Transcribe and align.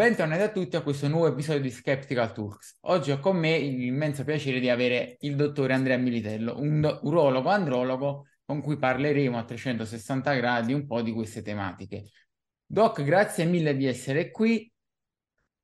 bentornati 0.00 0.40
a 0.40 0.48
tutti 0.48 0.76
a 0.76 0.80
questo 0.80 1.08
nuovo 1.08 1.26
episodio 1.26 1.60
di 1.60 1.70
Skeptical 1.70 2.32
Talks. 2.32 2.78
Oggi 2.84 3.10
ho 3.10 3.18
con 3.18 3.36
me 3.36 3.58
l'immenso 3.58 4.24
piacere 4.24 4.58
di 4.58 4.70
avere 4.70 5.18
il 5.20 5.36
dottore 5.36 5.74
Andrea 5.74 5.98
Militello, 5.98 6.58
un 6.58 7.00
urologo 7.02 7.50
andrologo 7.50 8.28
con 8.42 8.62
cui 8.62 8.78
parleremo 8.78 9.36
a 9.36 9.44
360 9.44 10.32
gradi 10.36 10.72
un 10.72 10.86
po' 10.86 11.02
di 11.02 11.12
queste 11.12 11.42
tematiche. 11.42 12.04
Doc, 12.64 13.02
grazie 13.02 13.44
mille 13.44 13.76
di 13.76 13.84
essere 13.84 14.30
qui. 14.30 14.72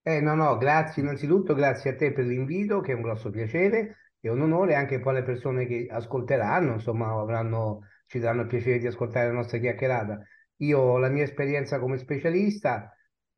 Eh, 0.02 0.20
no, 0.20 0.34
no, 0.34 0.58
grazie 0.58 1.00
innanzitutto, 1.00 1.54
grazie 1.54 1.92
a 1.92 1.96
te 1.96 2.12
per 2.12 2.26
l'invito, 2.26 2.80
che 2.80 2.92
è 2.92 2.94
un 2.94 3.00
grosso 3.00 3.30
piacere 3.30 4.10
e 4.20 4.28
un 4.28 4.42
onore 4.42 4.74
anche 4.74 5.00
poi 5.00 5.16
alle 5.16 5.24
persone 5.24 5.64
che 5.64 5.86
ascolteranno, 5.90 6.74
insomma, 6.74 7.18
avranno, 7.18 7.86
ci 8.04 8.18
daranno 8.18 8.42
il 8.42 8.48
piacere 8.48 8.80
di 8.80 8.86
ascoltare 8.86 9.28
la 9.28 9.32
nostra 9.32 9.56
chiacchierata. 9.56 10.20
Io 10.56 10.98
la 10.98 11.08
mia 11.08 11.22
esperienza 11.22 11.78
come 11.78 11.96
specialista 11.96 12.90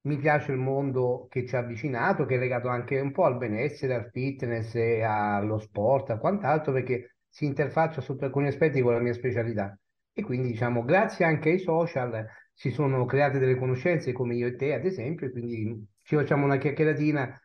mi 0.02 0.16
piace 0.16 0.52
il 0.52 0.58
mondo 0.58 1.26
che 1.28 1.46
ci 1.46 1.54
ha 1.56 1.60
avvicinato, 1.60 2.24
che 2.24 2.36
è 2.36 2.38
legato 2.38 2.68
anche 2.68 2.98
un 3.00 3.12
po' 3.12 3.24
al 3.24 3.36
benessere, 3.36 3.94
al 3.94 4.10
fitness, 4.10 4.74
allo 5.02 5.58
sport, 5.58 6.10
a 6.10 6.18
quant'altro, 6.18 6.72
perché 6.72 7.16
si 7.28 7.44
interfaccia 7.44 8.00
sotto 8.00 8.24
alcuni 8.24 8.46
aspetti 8.48 8.80
con 8.80 8.92
la 8.92 9.00
mia 9.00 9.12
specialità. 9.12 9.76
E 10.12 10.22
quindi, 10.22 10.48
diciamo, 10.48 10.84
grazie 10.84 11.24
anche 11.24 11.50
ai 11.50 11.58
social 11.58 12.26
si 12.52 12.70
sono 12.70 13.04
create 13.04 13.38
delle 13.38 13.56
conoscenze 13.56 14.12
come 14.12 14.34
io 14.34 14.46
e 14.48 14.56
te, 14.56 14.72
ad 14.74 14.84
esempio, 14.84 15.26
e 15.26 15.30
quindi 15.30 15.86
ci 16.02 16.16
facciamo 16.16 16.44
una 16.44 16.56
chiacchieratina, 16.58 17.40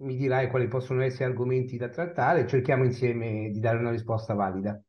mi 0.00 0.16
dirai 0.16 0.48
quali 0.48 0.68
possono 0.68 1.02
essere 1.02 1.24
argomenti 1.26 1.76
da 1.76 1.88
trattare 1.88 2.40
e 2.40 2.46
cerchiamo 2.46 2.84
insieme 2.84 3.50
di 3.50 3.60
dare 3.60 3.78
una 3.78 3.90
risposta 3.90 4.34
valida. 4.34 4.80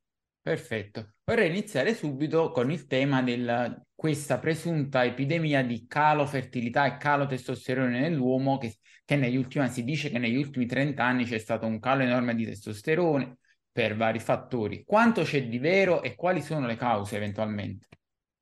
Perfetto. 0.48 1.16
Vorrei 1.26 1.50
iniziare 1.50 1.94
subito 1.94 2.52
con 2.52 2.72
il 2.72 2.88
tema 2.88 3.22
di 3.22 3.46
questa 3.94 4.40
presunta 4.40 5.04
epidemia 5.04 5.62
di 5.62 5.86
calo 5.88 6.26
fertilità 6.26 6.86
e 6.86 6.96
calo 6.96 7.26
testosterone 7.26 8.00
nell'uomo, 8.00 8.58
che, 8.58 8.78
che 9.04 9.18
negli 9.18 9.36
ultimi 9.36 9.68
si 9.68 9.84
dice 9.84 10.10
che 10.10 10.20
negli 10.20 10.38
ultimi 10.38 10.66
30 10.66 11.04
anni 11.04 11.26
c'è 11.26 11.38
stato 11.38 11.66
un 11.66 11.82
calo 11.82 12.04
enorme 12.04 12.34
di 12.34 12.46
testosterone 12.46 13.40
per 13.70 13.98
vari 13.98 14.20
fattori. 14.20 14.86
Quanto 14.86 15.24
c'è 15.24 15.46
di 15.50 15.58
vero 15.58 16.02
e 16.02 16.16
quali 16.16 16.42
sono 16.42 16.66
le 16.66 16.78
cause 16.78 17.18
eventualmente? 17.18 17.88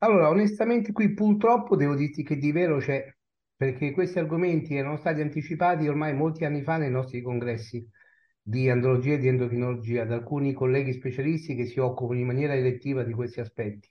Allora, 0.03 0.29
onestamente 0.29 0.91
qui 0.91 1.11
purtroppo 1.11 1.75
devo 1.75 1.95
dirti 1.95 2.21
che 2.21 2.37
di 2.37 2.51
vero 2.51 2.77
c'è, 2.77 3.03
perché 3.55 3.89
questi 3.93 4.19
argomenti 4.19 4.75
erano 4.75 4.97
stati 4.97 5.21
anticipati 5.21 5.87
ormai 5.87 6.13
molti 6.13 6.45
anni 6.45 6.61
fa 6.61 6.77
nei 6.77 6.91
nostri 6.91 7.23
congressi 7.23 7.83
di 8.47 8.69
andrologia 8.69 9.13
e 9.13 9.17
di 9.17 9.27
endocrinologia 9.27 10.05
da 10.05 10.13
alcuni 10.13 10.53
colleghi 10.53 10.93
specialisti 10.93 11.55
che 11.55 11.65
si 11.65 11.79
occupano 11.79 12.19
in 12.19 12.27
maniera 12.27 12.53
elettiva 12.53 13.03
di 13.03 13.11
questi 13.11 13.39
aspetti 13.39 13.89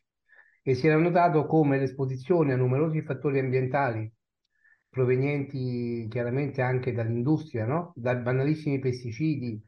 e 0.63 0.75
si 0.75 0.87
era 0.87 0.97
notato 0.97 1.45
come 1.47 1.77
l'esposizione 1.77 2.53
a 2.53 2.57
numerosi 2.57 3.03
fattori 3.03 3.41
ambientali 3.41 4.09
provenienti 4.89 6.07
chiaramente 6.09 6.63
anche 6.63 6.93
dall'industria, 6.93 7.67
no? 7.67 7.93
da 7.97 8.15
banalissimi 8.15 8.79
pesticidi 8.79 9.61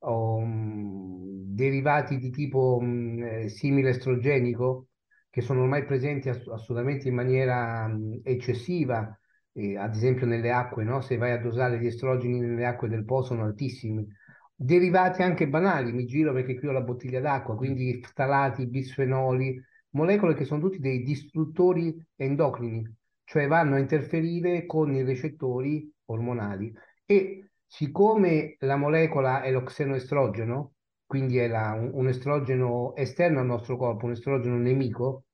o 0.00 0.36
um, 0.36 1.44
derivati 1.46 2.18
di 2.18 2.28
tipo 2.30 2.76
um, 2.78 3.46
simile 3.46 3.90
estrogenico 3.90 4.88
che 5.30 5.40
sono 5.40 5.62
ormai 5.62 5.86
presenti 5.86 6.28
ass- 6.28 6.46
assolutamente 6.48 7.08
in 7.08 7.14
maniera 7.14 7.86
um, 7.86 8.20
eccessiva, 8.22 9.18
eh, 9.52 9.78
ad 9.78 9.94
esempio 9.94 10.26
nelle 10.26 10.52
acque, 10.52 10.84
no? 10.84 11.00
se 11.00 11.16
vai 11.16 11.32
a 11.32 11.40
dosare 11.40 11.80
gli 11.80 11.86
estrogeni 11.86 12.38
nelle 12.38 12.66
acque 12.66 12.88
del 12.90 13.06
Po 13.06 13.22
sono 13.22 13.44
altissimi, 13.44 14.06
derivati 14.56 15.22
anche 15.22 15.46
banali, 15.48 15.92
mi 15.92 16.06
giro 16.06 16.32
perché 16.32 16.58
qui 16.58 16.68
ho 16.68 16.72
la 16.72 16.80
bottiglia 16.80 17.20
d'acqua, 17.20 17.54
quindi 17.54 18.00
ftalati, 18.02 18.66
bisfenoli, 18.66 19.62
molecole 19.90 20.34
che 20.34 20.44
sono 20.44 20.60
tutti 20.60 20.78
dei 20.78 21.02
distruttori 21.02 21.94
endocrini, 22.16 22.90
cioè 23.24 23.46
vanno 23.46 23.76
a 23.76 23.78
interferire 23.78 24.64
con 24.66 24.92
i 24.94 25.02
recettori 25.02 25.90
ormonali. 26.06 26.72
E 27.04 27.50
siccome 27.66 28.56
la 28.60 28.76
molecola 28.76 29.42
è 29.42 29.50
l'oxenoestrogeno, 29.52 30.72
quindi 31.04 31.38
è 31.38 31.48
la, 31.48 31.72
un, 31.72 31.90
un 31.92 32.08
estrogeno 32.08 32.94
esterno 32.96 33.40
al 33.40 33.46
nostro 33.46 33.76
corpo, 33.76 34.06
un 34.06 34.12
estrogeno 34.12 34.56
nemico, 34.56 35.24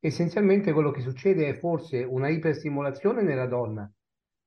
essenzialmente 0.00 0.72
quello 0.72 0.90
che 0.90 1.02
succede 1.02 1.48
è 1.48 1.58
forse 1.58 2.02
una 2.02 2.28
iperstimolazione 2.28 3.22
nella 3.22 3.46
donna 3.46 3.90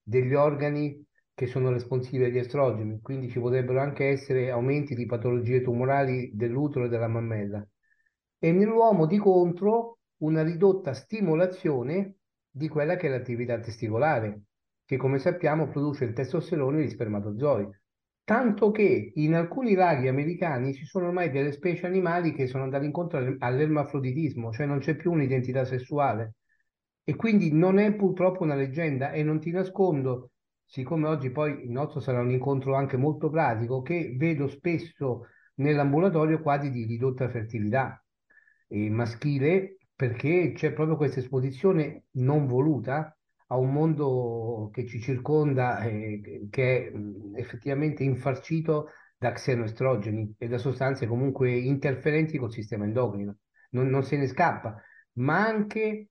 degli 0.01 0.33
organi 0.33 1.05
che 1.35 1.47
sono 1.47 1.71
responsive 1.71 2.25
agli 2.25 2.37
estrogeni, 2.37 2.99
quindi 3.01 3.29
ci 3.29 3.39
potrebbero 3.39 3.79
anche 3.79 4.07
essere 4.07 4.51
aumenti 4.51 4.93
di 4.93 5.05
patologie 5.05 5.61
tumorali 5.61 6.31
dell'utero 6.33 6.85
e 6.85 6.89
della 6.89 7.07
mammella. 7.07 7.65
E 8.37 8.51
nell'uomo 8.51 9.07
di 9.07 9.17
contro 9.17 9.99
una 10.17 10.43
ridotta 10.43 10.93
stimolazione 10.93 12.17
di 12.49 12.67
quella 12.67 12.95
che 12.95 13.07
è 13.07 13.09
l'attività 13.09 13.59
testicolare, 13.59 14.43
che 14.85 14.97
come 14.97 15.17
sappiamo 15.17 15.69
produce 15.69 16.05
il 16.05 16.13
testosterone 16.13 16.81
e 16.81 16.83
gli 16.85 16.89
spermatozoi. 16.89 17.67
Tanto 18.25 18.71
che 18.71 19.11
in 19.15 19.33
alcuni 19.33 19.73
laghi 19.73 20.07
americani 20.07 20.73
ci 20.73 20.85
sono 20.85 21.07
ormai 21.07 21.29
delle 21.29 21.51
specie 21.51 21.87
animali 21.87 22.33
che 22.33 22.47
sono 22.47 22.63
andate 22.63 22.85
incontro 22.85 23.35
all'ermafroditismo, 23.39 24.51
cioè 24.51 24.65
non 24.65 24.79
c'è 24.79 24.95
più 24.95 25.11
un'identità 25.11 25.65
sessuale. 25.65 26.35
E 27.03 27.15
quindi 27.15 27.51
non 27.51 27.79
è 27.79 27.93
purtroppo 27.95 28.43
una 28.43 28.55
leggenda 28.55 29.11
e 29.11 29.23
non 29.23 29.39
ti 29.39 29.51
nascondo 29.51 30.32
siccome 30.65 31.07
oggi 31.07 31.29
poi 31.29 31.63
il 31.63 31.71
nostro 31.71 31.99
sarà 31.99 32.21
un 32.21 32.31
incontro 32.31 32.75
anche 32.75 32.97
molto 32.97 33.29
pratico, 33.29 33.81
che 33.81 34.15
vedo 34.17 34.47
spesso 34.47 35.27
nell'ambulatorio 35.55 36.41
quadri 36.41 36.71
di 36.71 36.85
ridotta 36.85 37.29
fertilità 37.29 38.03
eh, 38.67 38.89
maschile, 38.89 39.77
perché 39.95 40.53
c'è 40.55 40.73
proprio 40.73 40.97
questa 40.97 41.19
esposizione 41.19 42.05
non 42.13 42.47
voluta 42.47 43.15
a 43.47 43.57
un 43.57 43.71
mondo 43.71 44.69
che 44.73 44.85
ci 44.87 44.99
circonda, 44.99 45.79
eh, 45.83 46.47
che 46.49 46.87
è 46.87 47.39
effettivamente 47.39 48.03
infarcito 48.03 48.89
da 49.17 49.31
xenoestrogeni 49.31 50.35
e 50.37 50.47
da 50.47 50.57
sostanze 50.57 51.07
comunque 51.07 51.51
interferenti 51.51 52.37
col 52.37 52.51
sistema 52.51 52.83
endocrino. 52.85 53.37
Non, 53.71 53.87
non 53.87 54.03
se 54.03 54.17
ne 54.17 54.27
scappa, 54.27 54.81
ma 55.13 55.45
anche, 55.45 56.09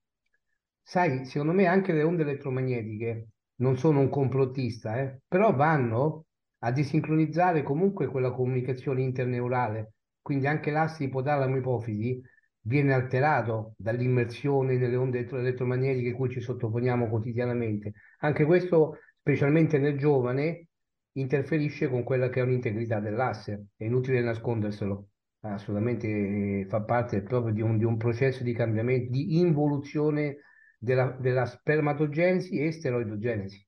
sai, 0.82 1.24
secondo 1.26 1.52
me 1.52 1.66
anche 1.66 1.92
le 1.92 2.02
onde 2.02 2.22
elettromagnetiche 2.22 3.31
non 3.62 3.78
sono 3.78 4.00
un 4.00 4.08
complottista, 4.10 5.00
eh, 5.00 5.20
però 5.26 5.54
vanno 5.54 6.26
a 6.64 6.72
disincronizzare 6.72 7.62
comunque 7.62 8.06
quella 8.08 8.32
comunicazione 8.32 9.02
interneurale, 9.02 9.94
quindi 10.20 10.46
anche 10.46 10.70
l'asse 10.70 11.04
ipotalamo-ipofisi 11.04 12.20
viene 12.64 12.92
alterato 12.92 13.74
dall'immersione 13.76 14.76
nelle 14.76 14.96
onde 14.96 15.26
elettromagnetiche 15.28 16.12
cui 16.12 16.30
ci 16.30 16.40
sottoponiamo 16.40 17.08
quotidianamente. 17.08 17.92
Anche 18.20 18.44
questo, 18.44 18.98
specialmente 19.20 19.78
nel 19.78 19.96
giovane, 19.96 20.66
interferisce 21.12 21.88
con 21.88 22.02
quella 22.04 22.28
che 22.28 22.40
è 22.40 22.42
un'integrità 22.42 23.00
dell'asse, 23.00 23.66
è 23.76 23.84
inutile 23.84 24.22
nasconderselo, 24.22 25.08
assolutamente 25.40 26.06
eh, 26.08 26.66
fa 26.68 26.82
parte 26.82 27.22
proprio 27.22 27.52
di 27.52 27.60
un, 27.60 27.78
di 27.78 27.84
un 27.84 27.96
processo 27.96 28.42
di 28.42 28.52
cambiamento, 28.52 29.10
di 29.10 29.38
involuzione 29.38 30.36
della, 30.82 31.16
della 31.18 31.46
spermatogenesi 31.46 32.58
e 32.58 32.72
steroidogenesi. 32.72 33.64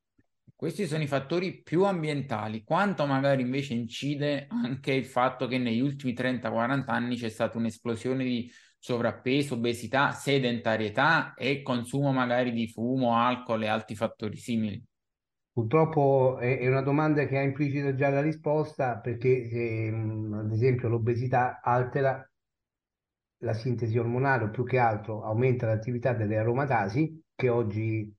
Questi 0.56 0.86
sono 0.86 1.02
i 1.02 1.06
fattori 1.06 1.62
più 1.62 1.84
ambientali, 1.84 2.64
quanto 2.64 3.06
magari 3.06 3.42
invece 3.42 3.74
incide 3.74 4.46
anche 4.48 4.92
il 4.92 5.04
fatto 5.04 5.46
che 5.46 5.58
negli 5.58 5.80
ultimi 5.80 6.12
30-40 6.12 6.84
anni 6.86 7.16
c'è 7.16 7.28
stata 7.28 7.58
un'esplosione 7.58 8.24
di 8.24 8.50
sovrappeso, 8.78 9.54
obesità, 9.54 10.10
sedentarietà 10.10 11.34
e 11.34 11.62
consumo 11.62 12.12
magari 12.12 12.52
di 12.52 12.66
fumo, 12.68 13.16
alcol 13.16 13.62
e 13.62 13.68
altri 13.68 13.94
fattori 13.94 14.36
simili. 14.36 14.82
Purtroppo 15.52 16.38
è 16.38 16.66
una 16.66 16.82
domanda 16.82 17.26
che 17.26 17.38
ha 17.38 17.42
implicita 17.42 17.94
già 17.94 18.08
la 18.08 18.20
risposta 18.20 18.98
perché 18.98 19.48
se, 19.48 19.88
ad 19.88 20.50
esempio 20.50 20.88
l'obesità 20.88 21.60
altera 21.62 22.28
la 23.44 23.52
sintesi 23.52 23.96
ormonale 23.98 24.44
o 24.44 24.50
più 24.50 24.64
che 24.64 24.78
altro 24.78 25.22
aumenta 25.22 25.66
l'attività 25.66 26.12
delle 26.12 26.38
aromatasi, 26.38 27.22
che 27.34 27.48
oggi 27.48 28.12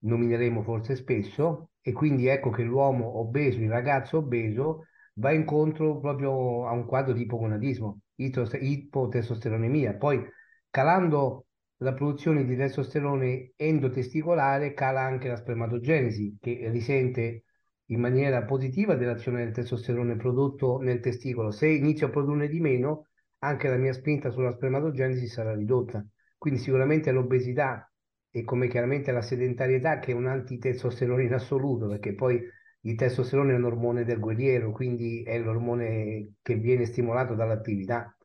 nomineremo 0.00 0.62
forse 0.62 0.94
spesso, 0.94 1.70
e 1.80 1.92
quindi 1.92 2.26
ecco 2.28 2.50
che 2.50 2.62
l'uomo 2.62 3.18
obeso, 3.18 3.58
il 3.58 3.68
ragazzo 3.68 4.18
obeso, 4.18 4.84
va 5.14 5.32
incontro 5.32 5.98
proprio 5.98 6.66
a 6.66 6.72
un 6.72 6.86
quadro 6.86 7.12
di 7.12 7.22
ipogonadismo, 7.22 8.00
ipotestosteronemia. 8.14 9.96
Poi 9.96 10.24
calando 10.70 11.46
la 11.78 11.92
produzione 11.92 12.44
di 12.44 12.56
testosterone 12.56 13.52
endotesticolare 13.56 14.74
cala 14.74 15.00
anche 15.00 15.28
la 15.28 15.36
spermatogenesi, 15.36 16.36
che 16.40 16.68
risente 16.70 17.44
in 17.86 18.00
maniera 18.00 18.44
positiva 18.44 18.94
dell'azione 18.94 19.44
del 19.44 19.52
testosterone 19.52 20.16
prodotto 20.16 20.78
nel 20.78 21.00
testicolo. 21.00 21.50
Se 21.50 21.66
inizio 21.66 22.06
a 22.06 22.10
produrne 22.10 22.48
di 22.48 22.60
meno, 22.60 23.06
anche 23.40 23.68
la 23.68 23.76
mia 23.76 23.92
spinta 23.92 24.30
sulla 24.30 24.52
spermatogenesi 24.52 25.26
sarà 25.26 25.54
ridotta. 25.54 26.04
Quindi 26.36 26.60
sicuramente 26.60 27.10
l'obesità 27.10 27.90
e 28.30 28.44
come 28.44 28.68
chiaramente 28.68 29.10
la 29.12 29.22
sedentarietà 29.22 29.98
che 29.98 30.12
è 30.12 30.14
un 30.14 30.26
antitestosterone 30.26 31.24
in 31.24 31.34
assoluto, 31.34 31.88
perché 31.88 32.14
poi 32.14 32.40
il 32.82 32.94
testosterone 32.94 33.52
è 33.52 33.56
un 33.56 33.64
ormone 33.64 34.04
del 34.04 34.18
guerriero, 34.20 34.70
quindi 34.72 35.22
è 35.22 35.38
l'ormone 35.38 36.34
che 36.42 36.54
viene 36.56 36.84
stimolato 36.84 37.34
dall'attività, 37.34 38.16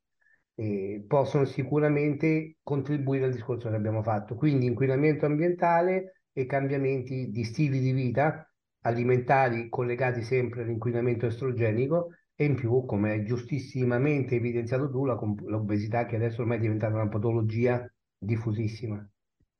eh, 0.55 1.03
possono 1.07 1.45
sicuramente 1.45 2.57
contribuire 2.61 3.25
al 3.25 3.31
discorso 3.31 3.69
che 3.69 3.75
abbiamo 3.75 4.03
fatto. 4.03 4.35
Quindi 4.35 4.65
inquinamento 4.65 5.25
ambientale 5.25 6.23
e 6.31 6.45
cambiamenti 6.45 7.29
di 7.29 7.43
stili 7.43 7.79
di 7.79 7.91
vita 7.91 8.47
alimentari 8.81 9.69
collegati 9.69 10.21
sempre 10.23 10.61
all'inquinamento 10.63 11.25
estrogenico 11.25 12.09
e 12.35 12.45
in 12.45 12.55
più, 12.55 12.85
come 12.85 13.11
hai 13.11 13.25
giustissimamente 13.25 14.35
evidenziato 14.35 14.89
tu, 14.89 15.05
la, 15.05 15.17
l'obesità 15.45 16.05
che 16.05 16.15
adesso 16.15 16.41
ormai 16.41 16.57
è 16.57 16.61
diventata 16.61 16.95
una 16.95 17.09
patologia 17.09 17.89
diffusissima. 18.17 19.07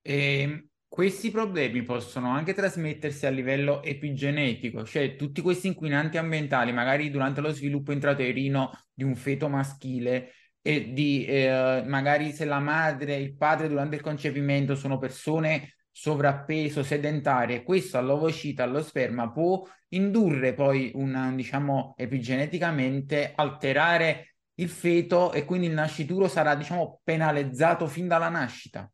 E 0.01 0.67
questi 0.87 1.31
problemi 1.31 1.83
possono 1.83 2.29
anche 2.29 2.53
trasmettersi 2.53 3.25
a 3.25 3.29
livello 3.29 3.81
epigenetico, 3.81 4.83
cioè 4.83 5.15
tutti 5.15 5.41
questi 5.41 5.67
inquinanti 5.67 6.17
ambientali, 6.17 6.71
magari 6.71 7.09
durante 7.09 7.41
lo 7.41 7.49
sviluppo 7.49 7.91
intrauterino 7.91 8.71
di 8.93 9.03
un 9.03 9.15
feto 9.15 9.49
maschile, 9.49 10.31
e 10.65 10.93
di 10.93 11.25
eh, 11.25 11.83
magari 11.85 12.31
se 12.31 12.45
la 12.45 12.59
madre 12.59 13.15
e 13.15 13.21
il 13.21 13.35
padre 13.35 13.67
durante 13.67 13.95
il 13.97 14.01
concepimento 14.01 14.75
sono 14.75 14.97
persone 14.97 15.75
sovrappeso, 15.93 16.83
sedentarie, 16.83 17.63
questo 17.63 17.99
all'ovocita, 17.99 18.63
allo 18.63 18.81
sperma 18.81 19.31
può 19.31 19.65
indurre 19.89 20.53
poi 20.53 20.91
un, 20.95 21.33
diciamo, 21.35 21.93
epigeneticamente 21.95 23.31
alterare 23.35 24.35
il 24.55 24.69
feto 24.69 25.31
e 25.31 25.45
quindi 25.45 25.67
il 25.67 25.73
nascituro 25.73 26.27
sarà, 26.27 26.55
diciamo, 26.55 26.99
penalizzato 27.03 27.85
fin 27.87 28.07
dalla 28.07 28.29
nascita. 28.29 28.91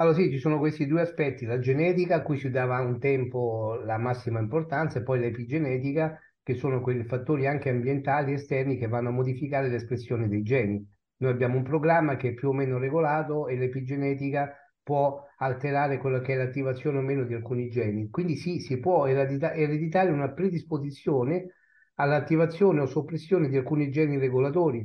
Allora 0.00 0.16
sì, 0.16 0.30
ci 0.30 0.38
sono 0.38 0.58
questi 0.58 0.86
due 0.86 1.02
aspetti, 1.02 1.44
la 1.44 1.58
genetica 1.58 2.16
a 2.16 2.22
cui 2.22 2.38
si 2.38 2.50
dava 2.50 2.80
un 2.80 2.98
tempo 2.98 3.80
la 3.84 3.98
massima 3.98 4.40
importanza 4.40 4.98
e 4.98 5.02
poi 5.02 5.20
l'epigenetica 5.20 6.18
che 6.42 6.54
sono 6.54 6.80
quei 6.80 7.04
fattori 7.04 7.46
anche 7.46 7.68
ambientali 7.68 8.32
esterni 8.32 8.76
che 8.76 8.88
vanno 8.88 9.10
a 9.10 9.12
modificare 9.12 9.68
l'espressione 9.68 10.26
dei 10.26 10.42
geni. 10.42 10.84
Noi 11.18 11.30
abbiamo 11.30 11.58
un 11.58 11.62
programma 11.62 12.16
che 12.16 12.30
è 12.30 12.34
più 12.34 12.48
o 12.48 12.52
meno 12.52 12.78
regolato 12.78 13.46
e 13.46 13.56
l'epigenetica 13.56 14.69
può 14.90 15.24
alterare 15.36 15.98
quello 15.98 16.20
che 16.20 16.34
è 16.34 16.36
l'attivazione 16.36 16.98
o 16.98 17.00
meno 17.00 17.22
di 17.22 17.32
alcuni 17.32 17.70
geni. 17.70 18.10
Quindi 18.10 18.34
sì, 18.34 18.58
si 18.58 18.80
può 18.80 19.06
eredita- 19.06 19.54
ereditare 19.54 20.10
una 20.10 20.32
predisposizione 20.32 21.54
all'attivazione 21.94 22.80
o 22.80 22.86
soppressione 22.86 23.48
di 23.48 23.56
alcuni 23.56 23.92
geni 23.92 24.18
regolatori, 24.18 24.84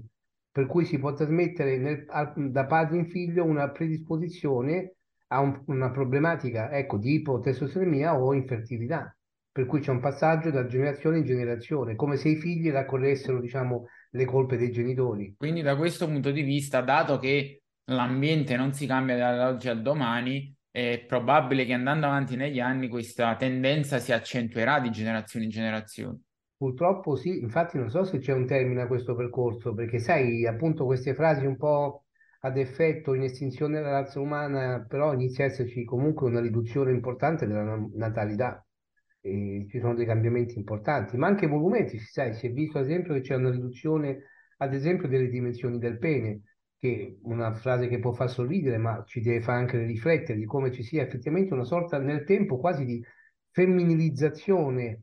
per 0.51 0.67
cui 0.67 0.85
si 0.85 0.99
può 0.99 1.11
trasmettere 1.13 1.77
nel, 1.79 2.05
da 2.51 2.65
padre 2.67 2.97
in 2.97 3.07
figlio 3.07 3.45
una 3.45 3.71
predisposizione 3.71 4.97
a 5.29 5.39
un, 5.39 5.59
una 5.65 5.89
problematica 5.89 6.69
ecco, 6.71 6.97
di 6.97 7.15
ipotestosteremia 7.15 8.15
o 8.15 8.31
infertilità, 8.35 9.17
per 9.51 9.65
cui 9.65 9.79
c'è 9.79 9.89
un 9.89 10.01
passaggio 10.01 10.51
da 10.51 10.67
generazione 10.67 11.17
in 11.17 11.25
generazione, 11.25 11.95
come 11.95 12.17
se 12.17 12.29
i 12.29 12.35
figli 12.35 12.69
raccogliessero 12.69 13.41
diciamo, 13.41 13.87
le 14.11 14.25
colpe 14.25 14.55
dei 14.55 14.71
genitori. 14.71 15.33
Quindi 15.35 15.63
da 15.63 15.75
questo 15.75 16.05
punto 16.05 16.29
di 16.29 16.43
vista, 16.43 16.81
dato 16.81 17.17
che 17.17 17.61
l'ambiente 17.85 18.55
non 18.55 18.73
si 18.73 18.85
cambia 18.85 19.17
dall'oggi 19.17 19.69
al 19.69 19.81
domani, 19.81 20.53
è 20.69 21.03
probabile 21.07 21.65
che 21.65 21.73
andando 21.73 22.05
avanti 22.05 22.35
negli 22.35 22.59
anni 22.59 22.87
questa 22.87 23.35
tendenza 23.35 23.99
si 23.99 24.11
accentuerà 24.11 24.79
di 24.79 24.89
generazione 24.89 25.45
in 25.45 25.51
generazione. 25.51 26.19
Purtroppo 26.57 27.15
sì, 27.15 27.39
infatti 27.39 27.77
non 27.77 27.89
so 27.89 28.03
se 28.03 28.19
c'è 28.19 28.33
un 28.33 28.45
termine 28.45 28.81
a 28.81 28.87
questo 28.87 29.15
percorso, 29.15 29.73
perché 29.73 29.99
sai, 29.99 30.45
appunto 30.45 30.85
queste 30.85 31.13
frasi 31.13 31.45
un 31.45 31.57
po' 31.57 32.05
ad 32.41 32.57
effetto 32.57 33.13
in 33.13 33.23
estinzione 33.23 33.75
della 33.75 33.91
razza 33.91 34.19
umana, 34.19 34.85
però 34.87 35.13
inizia 35.13 35.45
a 35.45 35.47
esserci 35.47 35.83
comunque 35.83 36.27
una 36.27 36.41
riduzione 36.41 36.91
importante 36.91 37.47
della 37.47 37.77
natalità. 37.93 38.65
E 39.21 39.65
ci 39.69 39.79
sono 39.79 39.95
dei 39.95 40.05
cambiamenti 40.05 40.57
importanti, 40.57 41.17
ma 41.17 41.27
anche 41.27 41.47
volumetrici, 41.47 42.05
sai, 42.05 42.33
si 42.35 42.47
è 42.47 42.51
visto 42.51 42.77
ad 42.77 42.85
esempio 42.85 43.13
che 43.15 43.21
c'è 43.21 43.35
una 43.35 43.49
riduzione, 43.49 44.23
ad 44.57 44.73
esempio, 44.73 45.07
delle 45.07 45.29
dimensioni 45.29 45.79
del 45.79 45.97
pene 45.97 46.41
che 46.85 47.17
una 47.23 47.53
frase 47.53 47.87
che 47.87 47.99
può 47.99 48.11
far 48.11 48.29
sorridere, 48.29 48.77
ma 48.77 49.03
ci 49.05 49.21
deve 49.21 49.41
fare 49.41 49.59
anche 49.59 49.83
riflettere 49.83 50.37
di 50.37 50.45
come 50.45 50.71
ci 50.71 50.83
sia 50.83 51.01
effettivamente 51.01 51.53
una 51.53 51.63
sorta 51.63 51.97
nel 51.97 52.23
tempo 52.23 52.57
quasi 52.57 52.85
di 52.85 53.03
femminilizzazione 53.51 55.01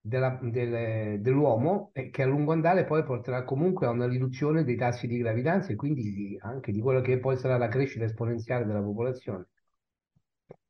della, 0.00 0.38
del, 0.42 1.20
dell'uomo 1.20 1.90
e 1.92 2.10
che 2.10 2.22
a 2.22 2.26
lungo 2.26 2.52
andare 2.52 2.84
poi 2.84 3.04
porterà 3.04 3.44
comunque 3.44 3.86
a 3.86 3.90
una 3.90 4.08
riduzione 4.08 4.64
dei 4.64 4.76
tassi 4.76 5.06
di 5.06 5.18
gravidanza 5.18 5.70
e 5.72 5.76
quindi 5.76 6.36
anche 6.40 6.72
di 6.72 6.80
quello 6.80 7.00
che 7.00 7.18
poi 7.18 7.36
sarà 7.36 7.56
la 7.58 7.68
crescita 7.68 8.04
esponenziale 8.04 8.64
della 8.64 8.82
popolazione. 8.82 9.46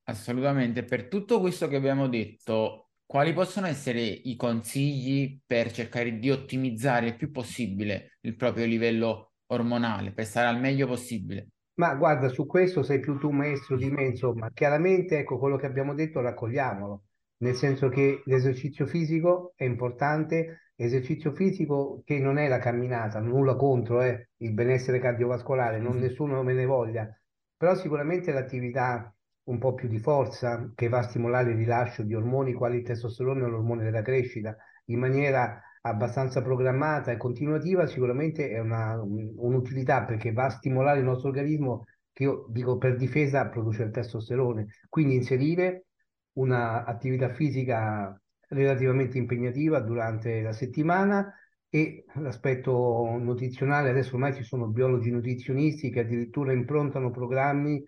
Assolutamente. 0.05 0.85
Per 0.85 1.07
tutto 1.07 1.41
questo 1.41 1.69
che 1.69 1.77
abbiamo 1.77 2.09
detto, 2.09 2.91
quali 3.07 3.33
possono 3.33 3.67
essere 3.67 4.03
i 4.03 4.35
consigli 4.37 5.41
per 5.47 5.71
cercare 5.71 6.19
di 6.19 6.31
ottimizzare 6.31 7.07
il 7.07 7.17
più 7.17 7.31
possibile 7.31 8.19
il 8.23 8.35
proprio 8.35 8.67
livello 8.67 9.30
ormonale 9.51 10.13
per 10.13 10.27
stare 10.27 10.49
al 10.49 10.59
meglio 10.59 10.87
possibile. 10.87 11.49
Ma 11.75 11.95
guarda, 11.95 12.29
su 12.29 12.47
questo 12.47 12.83
sei 12.83 13.01
più 13.01 13.19
tu 13.19 13.31
maestro 13.31 13.77
di 13.77 13.91
me, 13.91 14.05
insomma, 14.05 14.51
chiaramente 14.53 15.19
ecco 15.19 15.39
quello 15.39 15.57
che 15.57 15.67
abbiamo 15.67 15.95
detto 15.95 16.21
raccogliamolo, 16.21 17.05
nel 17.39 17.55
senso 17.55 17.89
che 17.89 18.23
l'esercizio 18.27 18.87
fisico 18.87 19.55
è 19.57 19.65
importante, 19.65 20.73
esercizio 20.75 21.33
fisico 21.33 22.03
che 22.05 22.19
non 22.19 22.37
è 22.39 22.49
la 22.49 22.59
camminata, 22.59 23.21
nulla 23.21 23.57
contro 23.57 24.03
eh, 24.03 24.29
il 24.39 24.53
benessere 24.53 24.99
cardiovascolare, 24.99 25.79
non 25.79 25.93
mm-hmm. 25.93 26.03
nessuno 26.03 26.43
me 26.43 26.53
ne 26.53 26.67
voglia, 26.67 27.21
però 27.57 27.75
sicuramente 27.75 28.33
l'attività 28.33 29.15
un 29.45 29.59
po' 29.59 29.75
più 29.75 29.89
di 29.89 29.99
forza 29.99 30.71
che 30.75 30.89
va 30.89 30.99
a 30.99 31.03
stimolare 31.03 31.51
il 31.51 31.57
rilascio 31.57 32.03
di 32.03 32.15
ormoni 32.15 32.53
quali 32.53 32.79
il 32.79 32.85
testosterone 32.85 33.43
o 33.43 33.49
l'ormone 33.49 33.85
della 33.85 34.03
crescita 34.03 34.57
in 34.87 34.99
maniera 34.99 35.61
abbastanza 35.83 36.43
programmata 36.43 37.11
e 37.11 37.17
continuativa 37.17 37.87
sicuramente 37.87 38.51
è 38.51 38.59
una, 38.59 39.01
un'utilità 39.01 40.05
perché 40.05 40.33
va 40.33 40.47
a 40.47 40.51
stimolare 40.51 40.99
il 40.99 41.05
nostro 41.05 41.29
organismo 41.29 41.87
che 42.13 42.25
io 42.25 42.47
dico 42.49 42.77
per 42.77 42.97
difesa 42.97 43.49
produce 43.49 43.85
il 43.85 43.91
testosterone. 43.91 44.67
Quindi 44.89 45.15
inserire 45.15 45.87
un'attività 46.33 47.31
fisica 47.31 48.21
relativamente 48.49 49.17
impegnativa 49.19 49.81
durante 49.81 50.43
la 50.43 50.53
settimana 50.53 51.33
e 51.69 52.05
l'aspetto 52.17 53.17
nutrizionale, 53.19 53.91
adesso 53.91 54.15
ormai 54.15 54.35
ci 54.35 54.43
sono 54.43 54.67
biologi 54.67 55.11
nutrizionisti 55.11 55.91
che 55.91 56.01
addirittura 56.01 56.53
improntano 56.53 57.11
programmi 57.11 57.83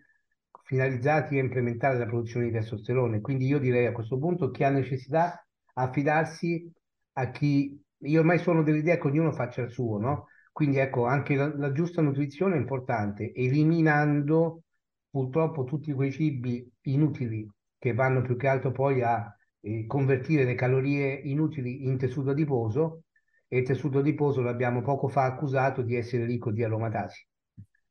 finalizzati 0.63 1.37
a 1.37 1.43
implementare 1.43 1.99
la 1.99 2.07
produzione 2.07 2.47
di 2.47 2.53
testosterone. 2.53 3.21
Quindi 3.21 3.47
io 3.47 3.59
direi 3.59 3.87
a 3.87 3.93
questo 3.93 4.19
punto 4.19 4.51
chi 4.51 4.65
ha 4.65 4.71
necessità 4.71 5.45
affidarsi 5.75 6.71
a 7.15 7.31
chi... 7.31 7.82
Io 8.05 8.21
ormai 8.21 8.39
sono 8.39 8.63
dell'idea 8.63 8.99
che 8.99 9.07
ognuno 9.07 9.33
faccia 9.33 9.63
il 9.63 9.71
suo, 9.71 9.99
no? 9.99 10.29
Quindi 10.53 10.79
ecco, 10.79 11.07
anche 11.07 11.35
la, 11.35 11.55
la 11.57 11.73
giusta 11.73 12.03
nutrizione 12.03 12.57
è 12.57 12.59
importante, 12.59 13.33
eliminando 13.33 14.63
purtroppo 15.11 15.65
tutti 15.65 15.93
quei 15.93 16.11
cibi 16.13 16.71
inutili 16.83 17.49
che 17.79 17.95
vanno 17.95 18.23
più 18.23 18.37
che 18.37 18.49
altro 18.49 18.73
poi 18.73 19.03
a 19.03 19.35
eh, 19.61 19.87
convertire 19.87 20.45
le 20.45 20.55
calorie 20.55 21.15
inutili 21.15 21.87
in 21.87 21.97
tessuto 21.99 22.31
adiposo 22.31 23.05
e 23.49 23.59
il 23.59 23.67
tessuto 23.67 23.99
adiposo 23.99 24.41
l'abbiamo 24.41 24.83
poco 24.83 25.09
fa 25.09 25.25
accusato 25.25 25.83
di 25.83 25.95
essere 25.97 26.25
ricco 26.25 26.51
di 26.51 26.65
aromatasi. 26.65 27.27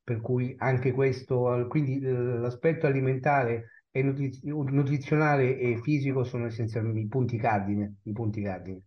Per 0.03 0.21
cui 0.21 0.55
anche 0.57 0.91
questo, 0.91 1.65
quindi 1.69 1.99
l'aspetto 1.99 2.87
alimentare 2.87 3.85
e 3.91 4.01
nutrizionale 4.03 5.57
e 5.57 5.77
fisico 5.81 6.23
sono 6.23 6.45
essenzialmente 6.45 6.99
i 6.99 7.07
punti 7.07 7.37
cardine, 7.37 7.97
i 8.03 8.11
punti 8.11 8.41
cardine. 8.41 8.83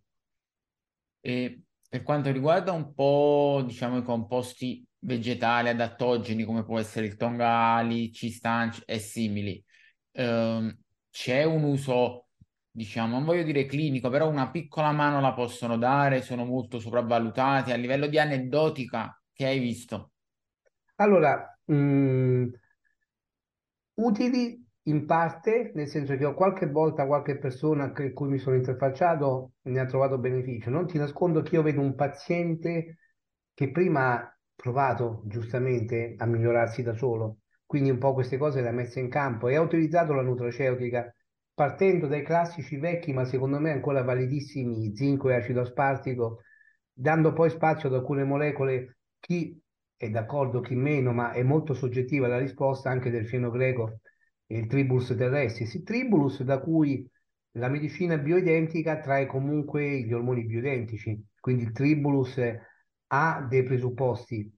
E 1.25 1.63
per 1.89 2.03
quanto 2.03 2.31
riguarda 2.31 2.71
un 2.71 2.93
po', 2.93 3.63
diciamo, 3.65 3.97
i 3.97 4.03
composti 4.03 4.85
vegetali 4.99 5.69
adattogeni, 5.69 6.43
come 6.43 6.63
può 6.63 6.77
essere 6.77 7.07
il 7.07 7.15
tongali, 7.15 8.11
cistanci 8.11 8.83
e 8.85 8.99
simili, 8.99 9.63
ehm, 10.11 10.77
c'è 11.09 11.43
un 11.43 11.63
uso, 11.63 12.27
diciamo, 12.69 13.15
non 13.15 13.25
voglio 13.25 13.41
dire 13.41 13.65
clinico, 13.65 14.09
però 14.09 14.29
una 14.29 14.51
piccola 14.51 14.91
mano 14.91 15.19
la 15.19 15.33
possono 15.33 15.79
dare, 15.79 16.21
sono 16.21 16.45
molto 16.45 16.77
sopravvalutati 16.77 17.71
a 17.71 17.75
livello 17.75 18.05
di 18.05 18.19
aneddotica 18.19 19.19
che 19.33 19.47
hai 19.47 19.57
visto. 19.57 20.11
Allora, 20.97 21.57
mh, 21.65 21.73
mm, 21.73 22.47
utili 23.95 24.64
in 24.87 25.05
parte, 25.05 25.71
nel 25.73 25.87
senso 25.87 26.15
che 26.15 26.25
ho 26.25 26.33
qualche 26.33 26.67
volta 26.67 27.07
qualche 27.07 27.37
persona 27.37 27.91
con 27.91 28.13
cui 28.13 28.29
mi 28.29 28.37
sono 28.37 28.55
interfacciato 28.55 29.53
ne 29.63 29.79
ha 29.79 29.85
trovato 29.85 30.17
beneficio. 30.19 30.69
Non 30.69 30.85
ti 30.85 30.97
nascondo 30.97 31.41
che 31.41 31.55
io 31.55 31.63
vedo 31.63 31.81
un 31.81 31.95
paziente 31.95 32.97
che 33.53 33.71
prima 33.71 34.13
ha 34.13 34.37
provato 34.55 35.23
giustamente 35.25 36.15
a 36.17 36.25
migliorarsi 36.25 36.83
da 36.83 36.93
solo, 36.93 37.39
quindi 37.65 37.89
un 37.89 37.97
po' 37.97 38.13
queste 38.13 38.37
cose 38.37 38.61
le 38.61 38.67
ha 38.69 38.71
messe 38.71 38.99
in 38.99 39.09
campo 39.09 39.47
e 39.47 39.55
ha 39.55 39.61
utilizzato 39.61 40.13
la 40.13 40.21
nutraceutica 40.21 41.13
partendo 41.53 42.07
dai 42.07 42.21
classici 42.21 42.77
vecchi, 42.77 43.13
ma 43.13 43.25
secondo 43.25 43.59
me 43.59 43.71
ancora 43.71 44.03
validissimi, 44.03 44.95
zinco 44.95 45.29
e 45.29 45.35
acido 45.35 45.61
aspartico, 45.61 46.41
dando 46.93 47.33
poi 47.33 47.49
spazio 47.49 47.87
ad 47.89 47.95
alcune 47.95 48.23
molecole, 48.23 48.97
chi 49.19 49.59
è 49.95 50.09
d'accordo, 50.09 50.59
chi 50.59 50.75
meno, 50.75 51.13
ma 51.13 51.31
è 51.31 51.43
molto 51.43 51.73
soggettiva 51.73 52.27
la 52.27 52.37
risposta 52.37 52.89
anche 52.89 53.09
del 53.09 53.25
fieno 53.25 53.49
greco 53.49 53.99
il 54.47 54.67
tribulus 54.67 55.15
terrestris, 55.15 55.73
il 55.73 55.83
tribulus 55.83 56.43
da 56.43 56.59
cui 56.59 57.07
la 57.53 57.69
medicina 57.69 58.17
bioidentica 58.17 58.99
trae 58.99 59.25
comunque 59.25 60.01
gli 60.01 60.13
ormoni 60.13 60.45
bioidentici, 60.45 61.21
quindi 61.39 61.63
il 61.63 61.71
tribulus 61.71 62.39
ha 63.07 63.45
dei 63.49 63.63
presupposti. 63.63 64.51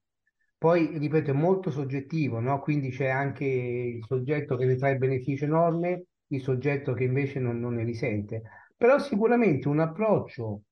Poi, 0.57 0.97
ripeto, 0.97 1.31
è 1.31 1.33
molto 1.33 1.69
soggettivo, 1.69 2.39
no? 2.39 2.59
quindi 2.61 2.89
c'è 2.89 3.07
anche 3.09 3.45
il 3.45 4.03
soggetto 4.05 4.55
che 4.57 4.65
ne 4.65 4.75
trae 4.75 4.97
beneficio 4.97 5.45
enorme, 5.45 6.05
il 6.27 6.41
soggetto 6.41 6.93
che 6.93 7.03
invece 7.03 7.39
non, 7.39 7.59
non 7.59 7.75
ne 7.75 7.83
risente. 7.83 8.41
però 8.75 8.97
sicuramente 8.99 9.67
un 9.67 9.79
approccio 9.79 10.63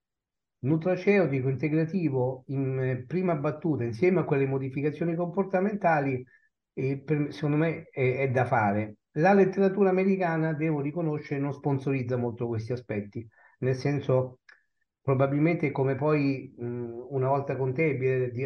nutraceutico 0.59 1.49
integrativo 1.49 2.43
in 2.47 2.79
eh, 2.79 3.03
prima 3.05 3.35
battuta 3.35 3.83
insieme 3.83 4.21
a 4.21 4.23
quelle 4.23 4.45
modificazioni 4.47 5.15
comportamentali 5.15 6.25
eh, 6.73 6.97
per, 6.99 7.33
secondo 7.33 7.57
me 7.57 7.87
è, 7.91 8.17
è, 8.17 8.31
da 8.31 8.45
fare. 8.45 8.95
La 9.17 9.33
letteratura 9.33 9.89
americana, 9.89 10.53
devo 10.53 10.81
riconoscere, 10.81 11.39
non 11.39 11.53
sponsorizza 11.53 12.17
molto 12.17 12.47
questi 12.47 12.73
aspetti, 12.73 13.27
nel 13.59 13.75
senso 13.75 14.39
probabilmente 15.01 15.71
come 15.71 15.95
poi 15.95 16.53
mh, 16.57 17.07
una 17.09 17.29
volta 17.29 17.55
con 17.55 17.73
te 17.73 17.97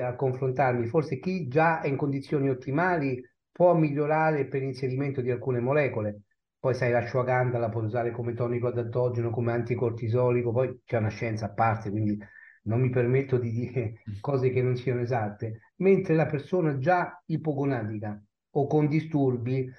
a 0.02 0.16
confrontarmi, 0.16 0.86
forse 0.88 1.20
chi 1.20 1.48
già 1.48 1.82
è 1.82 1.88
in 1.88 1.96
condizioni 1.98 2.50
ottimali 2.50 3.20
può 3.52 3.74
migliorare 3.76 4.46
per 4.48 4.62
l'inserimento 4.62 5.22
di 5.22 5.32
alcune 5.32 5.60
molecole. 5.60 6.22
Poi 6.60 6.76
sai, 6.76 6.92
l'ashwagandha 6.92 7.58
la 7.58 7.70
puoi 7.70 7.86
usare 7.86 8.12
come 8.12 8.34
tonico 8.34 8.68
adattogeno, 8.68 9.30
come 9.32 9.52
anticortisolico, 9.54 10.52
poi 10.52 10.82
c'è 10.86 10.98
una 10.98 11.10
scienza 11.10 11.46
a 11.46 11.54
parte, 11.54 11.90
quindi 11.90 12.18
non 12.64 12.82
mi 12.82 12.90
permetto 12.90 13.38
di 13.38 13.52
dire 13.52 14.04
cose 14.22 14.50
che 14.52 14.62
non 14.62 14.76
siano 14.76 15.02
esatte. 15.02 15.74
Mentre 15.78 16.14
la 16.16 16.26
persona 16.26 16.78
già 16.78 17.22
ipogonadica 17.26 18.22
o 18.52 18.68
con 18.68 18.88
disturbi 18.88 19.72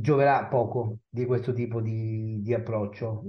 gioverà 0.00 0.46
poco 0.46 0.98
di 1.08 1.24
questo 1.24 1.52
tipo 1.52 1.80
di, 1.80 2.40
di, 2.42 2.52
approccio, 2.52 3.22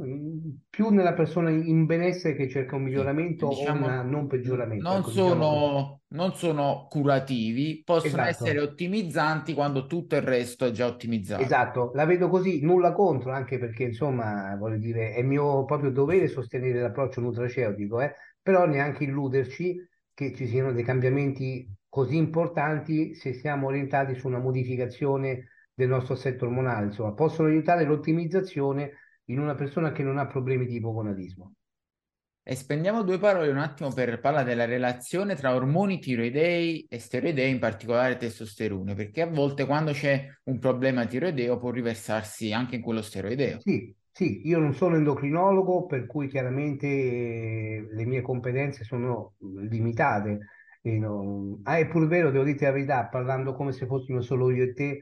più 0.70 0.90
nella 0.90 1.14
persona 1.14 1.50
in 1.52 1.86
benessere 1.86 2.36
che 2.36 2.50
cerca 2.50 2.76
un 2.76 2.84
miglioramento 2.84 3.50
diciamo, 3.50 3.86
o 3.86 3.90
un 3.90 4.10
non 4.10 4.28
peggioramento. 4.28 4.88
Non, 4.88 5.00
ecco, 5.00 5.10
sono, 5.12 5.34
diciamo 5.34 6.02
non 6.08 6.34
sono 6.34 6.88
curativi, 6.90 7.84
possono 7.86 8.24
esatto. 8.24 8.30
essere 8.30 8.60
ottimizzanti 8.62 9.54
quando 9.54 9.86
tutto 9.86 10.16
il 10.16 10.24
resto 10.24 10.66
è 10.66 10.72
già 10.72 10.88
ottimizzato. 10.88 11.44
Esatto, 11.44 11.92
la 11.94 12.06
vedo 12.06 12.30
così, 12.30 12.62
nulla 12.62 12.94
contro, 12.94 13.32
anche 13.32 13.60
perché 13.60 13.84
insomma, 13.84 14.56
voglio 14.58 14.78
dire, 14.78 15.14
è 15.14 15.22
mio 15.22 15.66
proprio 15.66 15.92
dovere 15.92 16.28
sostenere 16.28 16.82
l'approccio 16.82 17.22
nutraceutico, 17.22 18.02
eh? 18.02 18.14
però 18.42 18.66
neanche 18.66 19.04
illuderci 19.04 19.76
che 20.14 20.34
ci 20.34 20.48
siano 20.48 20.72
dei 20.72 20.84
cambiamenti 20.84 21.70
così 21.88 22.16
importanti 22.16 23.14
se 23.14 23.34
siamo 23.34 23.68
orientati 23.68 24.16
su 24.16 24.28
una 24.28 24.40
modificazione 24.40 25.50
del 25.75 25.89
nostro 25.89 26.13
assetto 26.13 26.46
ormonale, 26.46 26.86
insomma, 26.86 27.13
possono 27.13 27.50
aiutare 27.50 27.84
l'ottimizzazione 27.84 28.91
in 29.25 29.39
una 29.39 29.55
persona 29.55 29.91
che 29.91 30.03
non 30.03 30.17
ha 30.17 30.25
problemi 30.25 30.65
di 30.65 30.77
ipogonadismo. 30.77 31.53
E 32.48 32.55
spendiamo 32.55 33.01
due 33.01 33.17
parole 33.17 33.50
un 33.50 33.58
attimo 33.58 33.91
per 33.91 34.20
parlare 34.20 34.46
della 34.46 34.65
relazione 34.65 35.34
tra 35.34 35.55
ormoni 35.55 36.00
tiroidei 36.00 36.86
e 36.88 37.00
steroidei, 37.00 37.50
in 37.50 37.58
particolare 37.58 38.17
testosterone, 38.17 38.94
perché 38.94 39.24
a 39.24 39.27
volte 39.27 39.65
quando 39.65 39.91
c'è 39.91 40.27
un 40.44 40.60
problema 40.60 41.05
tiroideo 41.08 41.58
può 41.58 41.72
riversarsi 41.72 42.53
anche 42.53 42.75
in 42.75 42.84
quello 42.84 43.01
steroideo. 43.01 43.60
Sì, 43.62 43.94
sì, 44.12 44.48
io 44.48 44.60
non 44.60 44.75
sono 44.75 44.96
endocrinologo, 44.96 45.88
per 45.88 46.05
cui 46.05 46.27
chiaramente 46.27 46.86
eh, 46.86 47.88
le 47.91 48.05
mie 48.05 48.22
competenze 48.22 48.84
sono 48.84 49.34
limitate. 49.67 50.39
E 50.84 51.00
non... 51.00 51.62
Ah, 51.63 51.79
è 51.79 51.88
pur 51.88 52.05
vero, 52.05 52.29
devo 52.29 52.44
dire 52.44 52.60
la 52.60 52.72
verità, 52.72 53.08
parlando 53.08 53.55
come 53.55 53.72
se 53.72 53.88
fossimo 53.88 54.22
solo 54.22 54.51
io 54.51 54.65
e 54.65 54.74
te, 54.74 55.00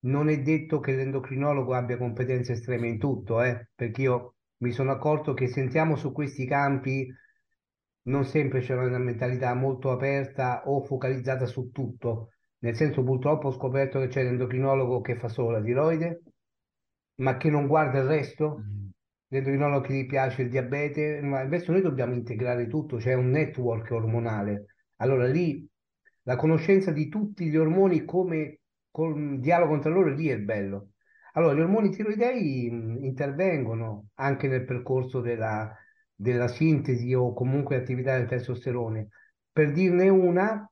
non 0.00 0.28
è 0.28 0.40
detto 0.40 0.80
che 0.80 0.94
l'endocrinologo 0.94 1.74
abbia 1.74 1.96
competenze 1.98 2.52
estreme 2.52 2.88
in 2.88 2.98
tutto, 2.98 3.42
eh? 3.42 3.68
perché 3.74 4.02
io 4.02 4.34
mi 4.58 4.72
sono 4.72 4.92
accorto 4.92 5.34
che 5.34 5.48
se 5.48 5.60
entriamo 5.60 5.96
su 5.96 6.12
questi 6.12 6.46
campi 6.46 7.08
non 8.08 8.24
sempre 8.24 8.60
c'è 8.60 8.74
una 8.74 8.98
mentalità 8.98 9.54
molto 9.54 9.90
aperta 9.90 10.62
o 10.66 10.82
focalizzata 10.82 11.46
su 11.46 11.70
tutto. 11.70 12.30
Nel 12.60 12.74
senso, 12.74 13.04
purtroppo 13.04 13.48
ho 13.48 13.52
scoperto 13.52 14.00
che 14.00 14.08
c'è 14.08 14.22
l'endocrinologo 14.22 15.00
che 15.00 15.16
fa 15.16 15.28
solo 15.28 15.50
la 15.50 15.62
tiroide, 15.62 16.22
ma 17.16 17.36
che 17.36 17.50
non 17.50 17.66
guarda 17.66 17.98
il 17.98 18.06
resto. 18.06 18.58
Mm. 18.58 18.88
L'endocrinologo 19.28 19.86
che 19.86 19.94
gli 19.94 20.06
piace 20.06 20.42
il 20.42 20.48
diabete, 20.48 21.20
ma 21.20 21.42
invece 21.42 21.70
noi 21.70 21.82
dobbiamo 21.82 22.14
integrare 22.14 22.66
tutto, 22.66 22.96
c'è 22.96 23.12
un 23.12 23.30
network 23.30 23.90
ormonale. 23.90 24.74
Allora 24.96 25.26
lì 25.26 25.68
la 26.22 26.36
conoscenza 26.36 26.90
di 26.90 27.08
tutti 27.08 27.46
gli 27.46 27.56
ormoni 27.56 28.04
come 28.04 28.60
col 28.90 29.38
dialogo 29.40 29.78
tra 29.78 29.90
loro 29.90 30.12
lì 30.14 30.28
è 30.28 30.38
bello. 30.38 30.90
Allora, 31.32 31.54
gli 31.54 31.60
ormoni 31.60 31.90
tiroidei 31.90 32.66
intervengono 32.66 34.08
anche 34.14 34.48
nel 34.48 34.64
percorso 34.64 35.20
della, 35.20 35.72
della 36.14 36.48
sintesi 36.48 37.14
o 37.14 37.32
comunque 37.32 37.76
attività 37.76 38.16
del 38.16 38.26
testosterone. 38.26 39.08
Per 39.52 39.72
dirne 39.72 40.08
una, 40.08 40.68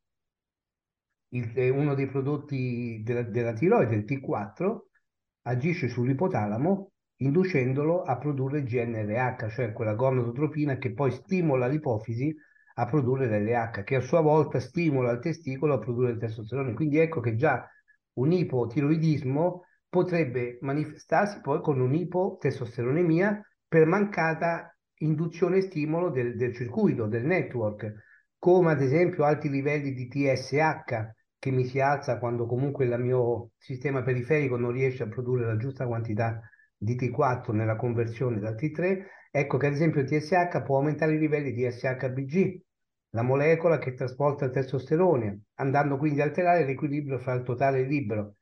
il, 1.29 1.71
uno 1.73 1.95
dei 1.95 2.09
prodotti 2.09 3.01
della, 3.05 3.23
della 3.23 3.53
tiroide, 3.53 3.95
il 3.95 4.05
T4, 4.05 4.79
agisce 5.43 5.89
sull'ipotalamo 5.89 6.91
inducendolo 7.19 8.03
a 8.03 8.19
produrre 8.19 8.63
GNRH, 8.63 9.49
cioè 9.49 9.73
quella 9.73 9.95
gonadotropina 9.95 10.77
che 10.77 10.93
poi 10.93 11.13
stimola 11.13 11.67
l'ipofisi 11.67 12.35
a 12.79 12.87
produrre 12.87 13.41
l'LH, 13.41 13.85
che 13.85 13.97
a 13.97 14.01
sua 14.01 14.21
volta 14.21 14.61
stimola 14.61 15.13
il 15.13 15.21
testicolo 15.21 15.75
a 15.75 15.79
produrre 15.79 16.13
il 16.13 16.19
testosterone. 16.19 16.75
Quindi 16.75 16.99
ecco 16.99 17.21
che 17.21 17.37
già 17.37 17.67
un 18.17 18.33
ipotiroidismo 18.33 19.65
potrebbe 19.89 20.59
manifestarsi 20.61 21.41
poi 21.41 21.61
con 21.61 21.81
un'ipotestosteronemia 21.81 23.41
per 23.67 23.87
mancata 23.87 24.77
induzione 24.99 25.59
e 25.59 25.63
stimolo 25.63 26.11
del, 26.11 26.37
del 26.37 26.55
circuito, 26.55 27.07
del 27.07 27.25
network, 27.25 27.93
come 28.39 28.73
ad 28.73 28.81
esempio 28.81 29.25
alti 29.25 29.49
livelli 29.49 29.93
di 29.93 30.09
TSH 30.09 31.15
che 31.39 31.51
mi 31.51 31.65
si 31.65 31.81
alza 31.81 32.19
quando 32.19 32.47
comunque 32.47 32.87
il 32.87 32.99
mio 32.99 33.51
sistema 33.59 34.03
periferico 34.03 34.57
non 34.57 34.73
riesce 34.73 35.03
a 35.03 35.09
produrre 35.09 35.47
la 35.47 35.57
giusta 35.57 35.87
quantità 35.87 36.41
di 36.77 36.95
T4 36.97 37.53
nella 37.53 37.77
conversione 37.77 38.39
da 38.39 38.53
T3, 38.53 39.05
ecco 39.31 39.57
che 39.57 39.67
ad 39.67 39.73
esempio 39.73 40.01
il 40.01 40.09
TSH 40.09 40.63
può 40.63 40.77
aumentare 40.77 41.15
i 41.15 41.19
livelli 41.19 41.53
di 41.53 41.71
SHBG, 41.71 42.61
la 43.17 43.23
molecola 43.23 43.79
che 43.79 43.95
trasporta 43.95 44.45
il 44.45 44.51
testosterone, 44.51 45.45
andando 45.55 45.97
quindi 45.97 46.21
a 46.21 46.25
alterare 46.25 46.67
l'equilibrio 46.67 47.19
fra 47.19 47.33
il 47.33 47.45
totale 47.45 47.79
e 47.79 47.81
il 47.81 47.89
libero. 47.89 48.35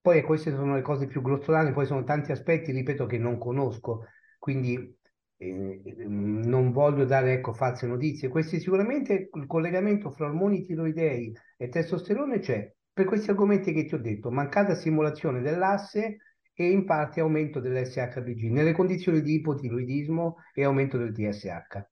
Poi 0.00 0.22
queste 0.22 0.52
sono 0.52 0.76
le 0.76 0.82
cose 0.82 1.08
più 1.08 1.22
grossolane, 1.22 1.72
poi 1.72 1.86
sono 1.86 2.04
tanti 2.04 2.30
aspetti, 2.30 2.70
ripeto, 2.70 3.06
che 3.06 3.18
non 3.18 3.36
conosco, 3.36 4.04
quindi 4.38 4.96
eh, 5.38 5.94
non 6.06 6.70
voglio 6.70 7.04
dare 7.04 7.32
ecco, 7.32 7.52
false 7.52 7.88
notizie. 7.88 8.28
Questi 8.28 8.60
sicuramente 8.60 9.28
il 9.32 9.46
collegamento 9.48 10.12
fra 10.12 10.26
ormoni 10.26 10.62
tiroidei 10.62 11.36
e 11.56 11.68
testosterone 11.68 12.38
c'è, 12.38 12.72
per 12.92 13.06
questi 13.06 13.30
argomenti 13.30 13.72
che 13.72 13.86
ti 13.86 13.94
ho 13.94 14.00
detto, 14.00 14.30
mancata 14.30 14.76
simulazione 14.76 15.40
dell'asse 15.40 16.18
e 16.54 16.70
in 16.70 16.84
parte 16.84 17.18
aumento 17.18 17.58
dell'SHBG 17.58 18.52
nelle 18.52 18.72
condizioni 18.72 19.20
di 19.20 19.34
ipotiroidismo 19.34 20.36
e 20.54 20.62
aumento 20.62 20.96
del 20.96 21.12
TSH. 21.12 21.91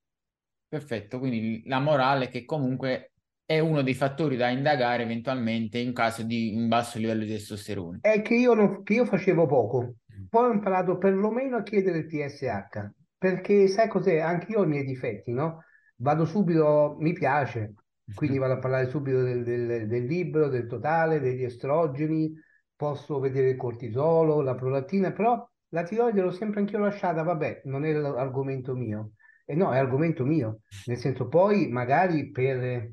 Perfetto, 0.71 1.19
quindi 1.19 1.63
la 1.65 1.81
morale 1.81 2.29
che 2.29 2.45
comunque 2.45 3.11
è 3.43 3.59
uno 3.59 3.81
dei 3.81 3.93
fattori 3.93 4.37
da 4.37 4.47
indagare 4.47 5.03
eventualmente 5.03 5.77
in 5.79 5.91
caso 5.93 6.23
di 6.23 6.53
un 6.55 6.69
basso 6.69 6.97
livello 6.97 7.25
di 7.25 7.31
testosterone. 7.31 7.97
È 7.99 8.21
che 8.21 8.35
io, 8.35 8.53
non, 8.53 8.81
che 8.81 8.93
io 8.93 9.03
facevo 9.03 9.47
poco, 9.47 9.95
mm. 10.15 10.27
poi 10.29 10.49
ho 10.49 10.53
imparato 10.53 10.97
perlomeno 10.97 11.57
a 11.57 11.63
chiedere 11.63 11.97
il 11.97 12.07
TSH, 12.07 12.89
perché 13.17 13.67
sai 13.67 13.89
cos'è? 13.89 14.19
Anche 14.19 14.53
io 14.53 14.59
ho 14.59 14.63
i 14.63 14.67
miei 14.67 14.85
difetti, 14.85 15.33
no? 15.33 15.65
Vado 15.97 16.23
subito, 16.23 16.95
mi 16.99 17.11
piace, 17.11 17.73
quindi 18.15 18.37
vado 18.37 18.53
a 18.53 18.59
parlare 18.59 18.87
subito 18.87 19.23
del, 19.23 19.43
del, 19.43 19.87
del 19.89 20.05
libro, 20.05 20.47
del 20.47 20.67
totale, 20.67 21.19
degli 21.19 21.43
estrogeni, 21.43 22.33
posso 22.77 23.19
vedere 23.19 23.49
il 23.49 23.57
cortisolo, 23.57 24.39
la 24.39 24.55
prolattina, 24.55 25.11
però 25.11 25.45
la 25.71 25.83
tiroide 25.83 26.21
l'ho 26.21 26.31
sempre 26.31 26.61
anch'io 26.61 26.79
lasciata, 26.79 27.23
vabbè, 27.23 27.63
non 27.65 27.83
è 27.83 27.91
l'argomento 27.91 28.73
mio. 28.73 29.15
E 29.45 29.55
no, 29.55 29.73
è 29.73 29.77
argomento 29.77 30.25
mio, 30.25 30.61
nel 30.85 30.97
senso 30.97 31.27
poi 31.27 31.67
magari 31.67 32.29
per 32.31 32.91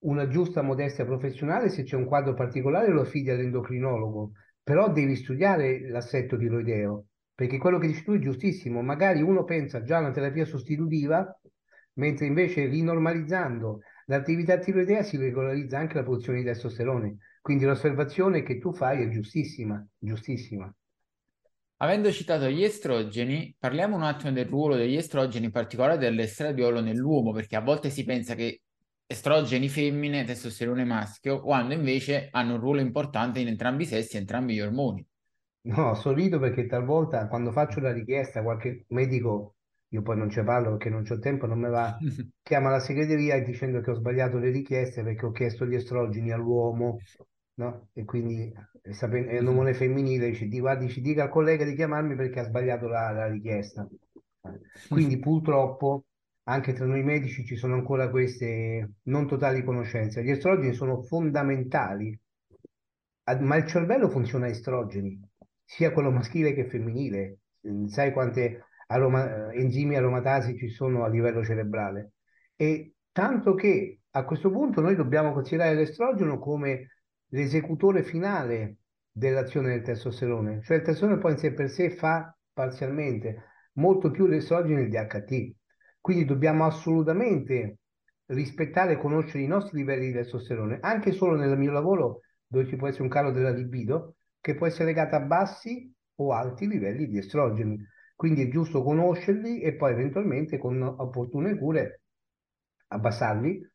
una 0.00 0.28
giusta 0.28 0.62
modestia 0.62 1.04
professionale, 1.04 1.68
se 1.68 1.84
c'è 1.84 1.96
un 1.96 2.04
quadro 2.04 2.34
particolare 2.34 2.88
lo 2.88 3.02
affidi 3.02 3.30
all'endocrinologo, 3.30 4.32
però 4.62 4.90
devi 4.92 5.16
studiare 5.16 5.88
l'assetto 5.88 6.36
tiroideo, 6.36 7.06
perché 7.34 7.58
quello 7.58 7.78
che 7.78 7.86
dici 7.88 8.02
tu 8.02 8.12
è 8.12 8.18
giustissimo, 8.18 8.82
magari 8.82 9.22
uno 9.22 9.44
pensa 9.44 9.82
già 9.82 9.96
a 9.96 10.00
una 10.00 10.10
terapia 10.10 10.44
sostitutiva, 10.44 11.40
mentre 11.94 12.26
invece 12.26 12.66
rinormalizzando 12.66 13.80
l'attività 14.06 14.58
tiroidea 14.58 15.02
si 15.02 15.16
regolarizza 15.16 15.78
anche 15.78 15.94
la 15.94 16.02
produzione 16.02 16.38
di 16.38 16.44
testosterone. 16.44 17.16
Quindi 17.40 17.64
l'osservazione 17.64 18.42
che 18.42 18.58
tu 18.58 18.72
fai 18.72 19.02
è 19.02 19.08
giustissima, 19.08 19.84
giustissima. 19.98 20.72
Avendo 21.82 22.12
citato 22.12 22.48
gli 22.48 22.62
estrogeni, 22.62 23.56
parliamo 23.58 23.96
un 23.96 24.04
attimo 24.04 24.30
del 24.30 24.46
ruolo 24.46 24.76
degli 24.76 24.94
estrogeni, 24.94 25.46
in 25.46 25.50
particolare 25.50 25.98
dell'estradiolo 25.98 26.80
nell'uomo, 26.80 27.32
perché 27.32 27.56
a 27.56 27.60
volte 27.60 27.90
si 27.90 28.04
pensa 28.04 28.36
che 28.36 28.60
estrogeni 29.04 29.68
femmine, 29.68 30.22
testosterone 30.22 30.84
maschio, 30.84 31.40
quando 31.40 31.74
invece 31.74 32.28
hanno 32.30 32.54
un 32.54 32.60
ruolo 32.60 32.80
importante 32.80 33.40
in 33.40 33.48
entrambi 33.48 33.82
i 33.82 33.86
sessi 33.86 34.14
e 34.14 34.20
entrambi 34.20 34.54
gli 34.54 34.60
ormoni. 34.60 35.04
No, 35.62 35.94
sorrido 35.94 36.38
perché 36.38 36.66
talvolta 36.66 37.26
quando 37.26 37.50
faccio 37.50 37.80
la 37.80 37.92
richiesta, 37.92 38.44
qualche 38.44 38.84
medico, 38.90 39.56
io 39.88 40.02
poi 40.02 40.16
non 40.16 40.30
ci 40.30 40.40
parlo 40.44 40.76
perché 40.76 40.88
non 40.88 41.04
ho 41.04 41.18
tempo, 41.18 41.46
non 41.46 41.58
me 41.58 41.68
va, 41.68 41.98
chiama 42.42 42.70
la 42.70 42.78
segreteria 42.78 43.42
dicendo 43.42 43.80
che 43.80 43.90
ho 43.90 43.94
sbagliato 43.94 44.38
le 44.38 44.50
richieste 44.50 45.02
perché 45.02 45.26
ho 45.26 45.32
chiesto 45.32 45.66
gli 45.66 45.74
estrogeni 45.74 46.30
all'uomo 46.30 46.98
no? 47.62 47.88
E 47.92 48.04
quindi 48.04 48.52
sapendo, 48.90 49.30
è 49.30 49.38
un 49.38 49.48
omone 49.48 49.74
femminile, 49.74 50.30
dice, 50.30 50.48
guardi, 50.48 50.88
ci 50.88 51.00
dica 51.00 51.24
al 51.24 51.28
collega 51.28 51.64
di 51.64 51.74
chiamarmi 51.74 52.14
perché 52.16 52.40
ha 52.40 52.44
sbagliato 52.44 52.88
la, 52.88 53.10
la 53.10 53.28
richiesta. 53.28 53.88
Quindi 54.88 55.18
purtroppo 55.18 56.06
anche 56.44 56.72
tra 56.72 56.86
noi 56.86 57.04
medici 57.04 57.44
ci 57.44 57.54
sono 57.54 57.74
ancora 57.74 58.10
queste 58.10 58.94
non 59.04 59.26
totali 59.26 59.62
conoscenze. 59.62 60.24
Gli 60.24 60.30
estrogeni 60.30 60.74
sono 60.74 61.02
fondamentali, 61.02 62.18
ma 63.40 63.56
il 63.56 63.66
cervello 63.66 64.08
funziona 64.08 64.46
a 64.46 64.50
estrogeni, 64.50 65.20
sia 65.64 65.92
quello 65.92 66.10
maschile 66.10 66.52
che 66.54 66.68
femminile. 66.68 67.38
Sai 67.86 68.12
quante 68.12 68.64
aroma, 68.88 69.52
enzimi 69.52 69.96
aromatasi 69.96 70.56
ci 70.56 70.68
sono 70.68 71.04
a 71.04 71.08
livello 71.08 71.44
cerebrale? 71.44 72.14
E 72.56 72.94
tanto 73.12 73.54
che 73.54 74.00
a 74.10 74.24
questo 74.24 74.50
punto 74.50 74.80
noi 74.80 74.96
dobbiamo 74.96 75.32
considerare 75.32 75.74
l'estrogeno 75.74 76.38
come 76.38 76.88
l'esecutore 77.32 78.02
finale 78.02 78.78
dell'azione 79.10 79.70
del 79.70 79.82
testosterone, 79.82 80.62
cioè 80.62 80.78
il 80.78 80.82
testosterone 80.82 81.20
poi 81.20 81.32
in 81.32 81.38
sé 81.38 81.52
per 81.52 81.68
sé 81.68 81.90
fa 81.90 82.34
parzialmente 82.52 83.44
molto 83.74 84.10
più 84.10 84.26
l'estrogeno 84.26 84.80
del 84.80 84.88
DHT. 84.88 85.54
Quindi 86.00 86.24
dobbiamo 86.24 86.64
assolutamente 86.64 87.78
rispettare 88.26 88.92
e 88.92 88.98
conoscere 88.98 89.42
i 89.42 89.46
nostri 89.46 89.78
livelli 89.78 90.06
di 90.06 90.12
testosterone, 90.12 90.78
anche 90.80 91.12
solo 91.12 91.36
nel 91.36 91.56
mio 91.56 91.72
lavoro 91.72 92.20
dove 92.46 92.66
ci 92.66 92.76
può 92.76 92.88
essere 92.88 93.04
un 93.04 93.08
calo 93.08 93.30
della 93.30 93.50
libido 93.50 94.16
che 94.40 94.54
può 94.54 94.66
essere 94.66 94.86
legato 94.86 95.14
a 95.14 95.20
bassi 95.20 95.90
o 96.16 96.32
alti 96.32 96.66
livelli 96.66 97.06
di 97.06 97.18
estrogeni. 97.18 97.78
Quindi 98.14 98.42
è 98.42 98.48
giusto 98.48 98.82
conoscerli 98.82 99.60
e 99.60 99.74
poi 99.74 99.92
eventualmente 99.92 100.58
con 100.58 100.82
opportune 100.82 101.56
cure 101.56 102.02
abbassarli 102.88 103.70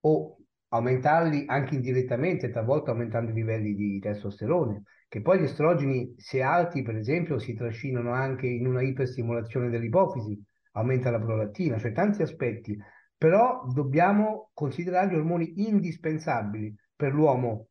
o 0.00 0.35
aumentarli 0.76 1.44
anche 1.46 1.74
indirettamente, 1.74 2.50
talvolta 2.50 2.92
aumentando 2.92 3.30
i 3.30 3.34
livelli 3.34 3.74
di 3.74 3.98
testosterone, 3.98 4.82
che 5.08 5.20
poi 5.20 5.40
gli 5.40 5.44
estrogeni, 5.44 6.14
se 6.16 6.42
alti 6.42 6.82
per 6.82 6.96
esempio, 6.96 7.38
si 7.38 7.54
trascinano 7.54 8.12
anche 8.12 8.46
in 8.46 8.66
una 8.66 8.82
iperstimolazione 8.82 9.70
dell'ipofisi, 9.70 10.40
aumenta 10.72 11.10
la 11.10 11.20
prolattina, 11.20 11.78
cioè 11.78 11.92
tanti 11.92 12.22
aspetti, 12.22 12.78
però 13.16 13.64
dobbiamo 13.72 14.50
considerare 14.52 15.10
gli 15.10 15.16
ormoni 15.16 15.66
indispensabili 15.68 16.74
per 16.94 17.12
l'uomo, 17.12 17.68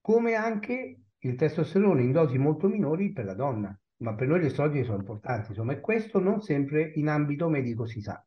come 0.00 0.34
anche 0.34 1.00
il 1.18 1.34
testosterone 1.36 2.02
in 2.02 2.12
dosi 2.12 2.38
molto 2.38 2.66
minori 2.66 3.12
per 3.12 3.26
la 3.26 3.34
donna, 3.34 3.78
ma 3.98 4.14
per 4.14 4.28
noi 4.28 4.40
gli 4.40 4.46
estrogeni 4.46 4.84
sono 4.84 4.98
importanti, 4.98 5.50
insomma, 5.50 5.72
e 5.72 5.80
questo 5.80 6.18
non 6.18 6.40
sempre 6.40 6.92
in 6.94 7.08
ambito 7.08 7.48
medico 7.48 7.84
si 7.84 8.00
sa. 8.00 8.24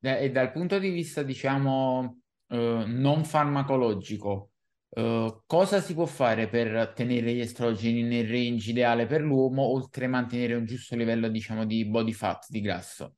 E 0.00 0.30
dal 0.30 0.50
punto 0.50 0.78
di 0.78 0.90
vista, 0.90 1.22
diciamo, 1.22 2.21
eh, 2.52 2.84
non 2.86 3.24
farmacologico, 3.24 4.50
eh, 4.90 5.42
cosa 5.46 5.80
si 5.80 5.94
può 5.94 6.04
fare 6.04 6.48
per 6.48 6.92
tenere 6.94 7.32
gli 7.32 7.40
estrogeni 7.40 8.02
nel 8.02 8.28
range 8.28 8.70
ideale 8.70 9.06
per 9.06 9.22
l'uomo, 9.22 9.62
oltre 9.62 10.04
a 10.04 10.08
mantenere 10.08 10.54
un 10.54 10.66
giusto 10.66 10.94
livello, 10.94 11.28
diciamo, 11.28 11.64
di 11.64 11.86
body 11.86 12.12
fat, 12.12 12.46
di 12.50 12.60
grasso? 12.60 13.16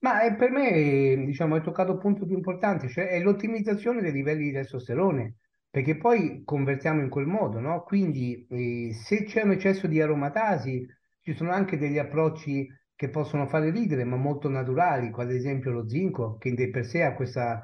Ma 0.00 0.22
è, 0.22 0.34
per 0.34 0.50
me, 0.50 1.24
diciamo, 1.24 1.54
hai 1.54 1.62
toccato 1.62 1.92
un 1.92 1.98
punto 1.98 2.26
più 2.26 2.36
importante, 2.36 2.88
cioè 2.88 3.06
è 3.08 3.20
l'ottimizzazione 3.20 4.00
dei 4.00 4.12
livelli 4.12 4.44
di 4.44 4.52
testosterone, 4.52 5.36
perché 5.70 5.96
poi 5.96 6.42
convertiamo 6.44 7.00
in 7.00 7.08
quel 7.08 7.26
modo, 7.26 7.60
no? 7.60 7.82
Quindi 7.84 8.44
eh, 8.50 8.92
se 8.92 9.22
c'è 9.24 9.42
un 9.42 9.52
eccesso 9.52 9.86
di 9.86 10.00
aromatasi, 10.00 10.86
ci 11.20 11.34
sono 11.34 11.52
anche 11.52 11.78
degli 11.78 11.98
approcci 11.98 12.66
che 12.94 13.10
possono 13.10 13.46
fare 13.46 13.70
ridere, 13.70 14.02
ma 14.02 14.16
molto 14.16 14.48
naturali, 14.48 15.10
come 15.10 15.26
ad 15.26 15.32
esempio 15.32 15.70
lo 15.70 15.88
zinco, 15.88 16.36
che 16.38 16.48
in 16.48 16.70
per 16.72 16.84
sé 16.84 17.04
ha 17.04 17.14
questa 17.14 17.62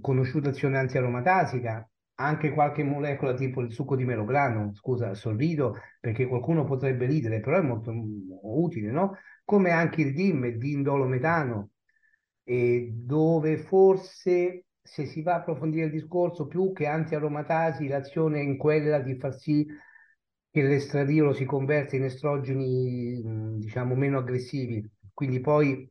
conosciuta 0.00 0.50
azione 0.50 0.78
antiaromatasica, 0.78 1.88
anche 2.16 2.50
qualche 2.52 2.82
molecola 2.84 3.34
tipo 3.34 3.60
il 3.60 3.72
succo 3.72 3.96
di 3.96 4.04
melograno, 4.04 4.72
scusa, 4.74 5.14
sorrido 5.14 5.76
perché 6.00 6.26
qualcuno 6.26 6.64
potrebbe 6.64 7.06
ridere, 7.06 7.40
però 7.40 7.58
è 7.58 7.62
molto 7.62 7.92
utile, 8.42 8.90
no? 8.90 9.16
Come 9.44 9.70
anche 9.70 10.02
il 10.02 10.14
DIM, 10.14 10.44
il 10.44 10.58
dindolometano, 10.58 11.70
e 12.44 12.90
dove 12.92 13.58
forse 13.58 14.66
se 14.80 15.06
si 15.06 15.22
va 15.22 15.34
a 15.34 15.36
approfondire 15.36 15.86
il 15.86 15.92
discorso, 15.92 16.46
più 16.46 16.72
che 16.72 16.86
antiaromatasi, 16.86 17.88
l'azione 17.88 18.40
è 18.40 18.42
in 18.42 18.58
quella 18.58 19.00
di 19.00 19.16
far 19.16 19.34
sì 19.34 19.66
che 20.50 20.62
l'estradiolo 20.62 21.32
si 21.32 21.44
converte 21.46 21.96
in 21.96 22.04
estrogeni, 22.04 23.58
diciamo, 23.58 23.94
meno 23.94 24.18
aggressivi. 24.18 24.86
Quindi 25.12 25.40
poi 25.40 25.90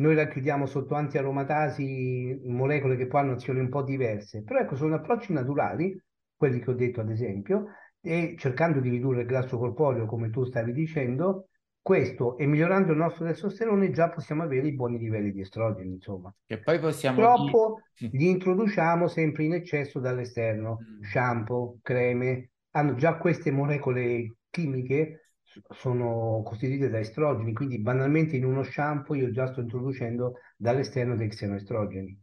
noi 0.00 0.14
racchiudiamo 0.14 0.66
sotto 0.66 0.94
antiaromatasi 0.94 2.40
molecole 2.46 2.96
che 2.96 3.06
poi 3.06 3.20
hanno 3.20 3.32
azioni 3.32 3.60
un 3.60 3.68
po' 3.68 3.82
diverse, 3.82 4.42
però 4.42 4.60
ecco, 4.60 4.74
sono 4.74 4.94
approcci 4.94 5.32
naturali, 5.32 5.98
quelli 6.34 6.58
che 6.60 6.70
ho 6.70 6.74
detto 6.74 7.00
ad 7.00 7.10
esempio, 7.10 7.66
e 8.00 8.34
cercando 8.38 8.80
di 8.80 8.88
ridurre 8.88 9.20
il 9.20 9.26
grasso 9.26 9.58
corporeo, 9.58 10.06
come 10.06 10.30
tu 10.30 10.44
stavi 10.44 10.72
dicendo, 10.72 11.48
questo 11.82 12.36
e 12.38 12.46
migliorando 12.46 12.92
il 12.92 12.98
nostro 12.98 13.26
testosterone 13.26 13.90
già 13.90 14.10
possiamo 14.10 14.42
avere 14.42 14.66
i 14.66 14.74
buoni 14.74 14.98
livelli 14.98 15.32
di 15.32 15.40
estrogeni, 15.40 15.92
insomma. 15.92 16.34
Che 16.46 16.58
poi 16.60 16.78
possiamo... 16.78 17.16
Purtroppo 17.16 17.80
li 17.98 18.28
introduciamo 18.28 19.06
sempre 19.06 19.44
in 19.44 19.54
eccesso 19.54 19.98
dall'esterno, 19.98 20.78
mm. 20.80 21.02
shampoo, 21.02 21.78
creme, 21.82 22.50
hanno 22.70 22.94
già 22.94 23.16
queste 23.16 23.50
molecole 23.50 24.36
chimiche 24.48 25.29
sono 25.68 26.42
costituite 26.44 26.88
da 26.88 26.98
estrogeni, 26.98 27.52
quindi 27.52 27.80
banalmente 27.80 28.36
in 28.36 28.44
uno 28.44 28.62
shampoo 28.62 29.16
io 29.16 29.30
già 29.30 29.46
sto 29.46 29.60
introducendo 29.60 30.34
dall'esterno 30.56 31.16
dei 31.16 31.28
xenoestrogeni. 31.28 32.20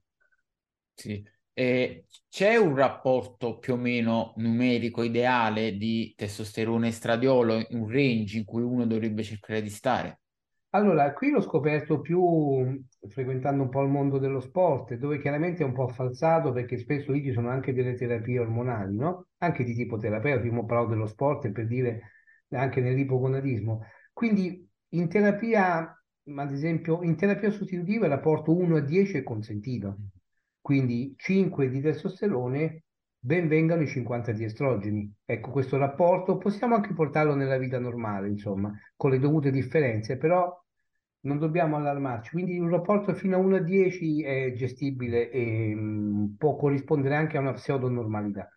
Sì. 0.94 1.24
E 1.54 2.06
c'è 2.30 2.56
un 2.56 2.76
rapporto 2.76 3.58
più 3.58 3.74
o 3.74 3.78
meno 3.78 4.34
numerico 4.38 5.02
ideale 5.02 5.76
di 5.76 6.14
testosterone 6.16 6.90
estradiolo, 6.90 7.66
un 7.72 7.90
range 7.90 8.38
in 8.38 8.46
cui 8.46 8.62
uno 8.62 8.86
dovrebbe 8.86 9.24
cercare 9.24 9.62
di 9.62 9.70
stare? 9.70 10.20
Allora, 10.72 11.12
qui 11.14 11.32
l'ho 11.32 11.42
scoperto 11.42 12.00
più 12.00 12.80
frequentando 13.08 13.64
un 13.64 13.70
po' 13.70 13.82
il 13.82 13.90
mondo 13.90 14.20
dello 14.20 14.40
sport, 14.40 14.94
dove 14.96 15.20
chiaramente 15.20 15.64
è 15.64 15.66
un 15.66 15.74
po' 15.74 15.88
falsato 15.88 16.52
perché 16.52 16.78
spesso 16.78 17.12
lì 17.12 17.24
ci 17.24 17.32
sono 17.32 17.50
anche 17.50 17.74
delle 17.74 17.96
terapie 17.96 18.38
ormonali, 18.40 18.96
no? 18.96 19.28
Anche 19.38 19.64
di 19.64 19.74
tipo 19.74 19.98
terapeutico, 19.98 20.66
parlo 20.66 20.88
dello 20.90 21.08
sport 21.08 21.52
per 21.52 21.66
dire 21.66 22.02
anche 22.50 22.82
nell'ipogonadismo. 22.82 23.86
Quindi 24.14 24.68
in 24.90 25.10
terapia, 25.10 25.80
ad 26.36 26.52
esempio, 26.52 27.04
in 27.04 27.16
terapia 27.16 27.52
sostitutiva 27.52 28.06
il 28.06 28.12
rapporto 28.12 28.56
1 28.56 28.78
a 28.78 28.82
10 28.82 29.18
è 29.18 29.24
consentito. 29.24 29.98
Quindi 30.62 31.14
5 31.18 31.70
di 31.70 31.82
testosterone, 31.82 32.84
ben 33.20 33.48
vengano 33.48 33.82
i 33.82 33.88
50 33.88 34.32
di 34.32 34.44
estrogeni. 34.44 35.14
Ecco, 35.26 35.52
questo 35.52 35.78
rapporto 35.78 36.38
possiamo 36.38 36.76
anche 36.76 36.94
portarlo 36.94 37.36
nella 37.36 37.58
vita 37.58 37.80
normale, 37.80 38.28
insomma, 38.28 38.72
con 38.96 39.12
le 39.12 39.20
dovute 39.20 39.52
differenze, 39.52 40.18
però 40.18 40.54
non 41.22 41.38
dobbiamo 41.40 41.78
allarmarci. 41.78 42.32
Quindi 42.32 42.60
un 42.60 42.70
rapporto 42.70 43.14
fino 43.14 43.36
a 43.36 43.40
1 43.40 43.56
a 43.58 43.60
10 43.60 44.24
è 44.24 44.54
gestibile 44.54 45.30
e 45.30 45.76
mh, 45.76 45.80
mm, 45.80 46.26
può 46.38 46.56
corrispondere 46.56 47.16
anche 47.16 47.38
a 47.38 47.42
una 47.42 47.54
pseudonormalità. 47.54 48.50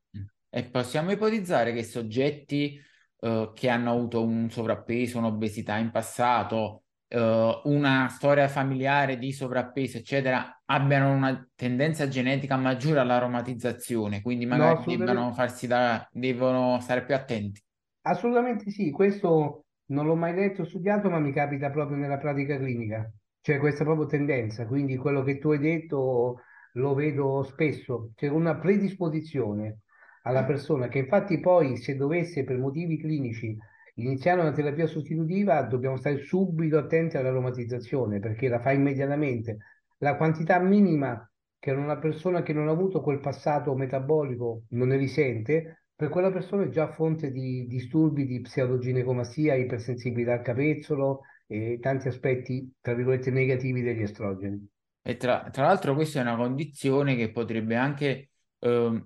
E 0.53 0.65
possiamo 0.65 1.13
ipotizzare 1.13 1.73
che 1.73 1.85
soggetti 1.85 2.77
uh, 3.21 3.53
che 3.53 3.69
hanno 3.69 3.93
avuto 3.93 4.23
un 4.23 4.51
sovrappeso, 4.51 5.19
un'obesità 5.19 5.77
in 5.77 5.91
passato, 5.91 6.85
uh, 7.09 7.61
una 7.65 8.09
storia 8.09 8.49
familiare 8.49 9.19
di 9.19 9.33
sovrappeso, 9.33 9.99
eccetera, 9.99 10.63
abbiano 10.65 11.13
una 11.13 11.49
tendenza 11.55 12.09
genetica 12.09 12.57
maggiore 12.57 13.01
all'aromatizzazione, 13.01 14.23
quindi 14.23 14.47
magari 14.47 14.97
no, 14.97 14.97
debbano, 14.97 15.33
farsi 15.33 15.67
da, 15.67 16.07
devono 16.11 16.79
stare 16.81 17.05
più 17.05 17.15
attenti. 17.15 17.63
Assolutamente 18.03 18.71
sì, 18.71 18.91
questo 18.91 19.65
non 19.87 20.07
l'ho 20.07 20.17
mai 20.17 20.35
letto 20.35 20.63
o 20.63 20.65
studiato, 20.65 21.11
ma 21.11 21.19
mi 21.19 21.33
capita 21.33 21.71
proprio 21.71 21.97
nella 21.97 22.19
pratica 22.19 22.57
clinica. 22.57 23.11
C'è 23.43 23.59
questa 23.59 23.85
proprio 23.85 24.07
tendenza, 24.07 24.67
quindi 24.67 24.97
quello 24.97 25.23
che 25.23 25.39
tu 25.39 25.51
hai 25.51 25.59
detto 25.59 26.41
lo 26.75 26.95
vedo 26.95 27.43
spesso, 27.43 28.13
c'è 28.15 28.29
una 28.29 28.57
predisposizione 28.57 29.81
alla 30.23 30.45
persona 30.45 30.89
che 30.89 30.99
infatti 30.99 31.41
poi 31.41 31.77
se 31.77 31.97
dovesse 31.97 32.45
per 32.45 32.59
motivi 32.59 32.99
clinici 32.99 33.57
iniziare 33.95 34.41
una 34.41 34.53
terapia 34.53 34.87
sostitutiva 34.87 35.63
dobbiamo 35.63 35.97
stare 35.97 36.19
subito 36.19 36.79
attenti 36.79 37.17
all'aromatizzazione 37.17 38.19
perché 38.21 38.49
la 38.49 38.61
fa 38.61 38.73
immediatamente. 38.73 39.59
La 39.99 40.17
quantità 40.17 40.59
minima 40.59 41.31
che 41.59 41.71
una 41.73 41.99
persona 41.99 42.43
che 42.43 42.55
non 42.55 42.69
ha 42.69 42.73
avuto 42.73 43.03
quel 43.03 43.21
passato 43.21 43.75
metabolico 43.75 44.63
non 44.71 44.89
ne 44.89 44.97
risente, 44.97 45.85
per 45.95 46.09
quella 46.09 46.33
persona 46.33 46.65
è 46.65 46.69
già 46.71 46.91
fonte 46.91 47.31
di 47.31 47.67
disturbi 47.67 48.25
di 48.25 48.41
pseudoginecomastia, 48.41 49.55
ipersensibilità 49.55 50.33
al 50.33 50.43
capezzolo 50.43 51.21
e 51.47 51.79
tanti 51.79 52.09
aspetti, 52.09 52.73
tra 52.81 52.95
virgolette, 52.95 53.31
negativi 53.31 53.83
degli 53.83 54.01
estrogeni. 54.01 54.67
E 55.03 55.17
tra, 55.19 55.51
tra 55.51 55.67
l'altro 55.67 55.95
questa 55.95 56.21
è 56.21 56.23
una 56.23 56.37
condizione 56.37 57.17
che 57.17 57.31
potrebbe 57.31 57.77
anche 57.77 58.31
eh, 58.59 59.05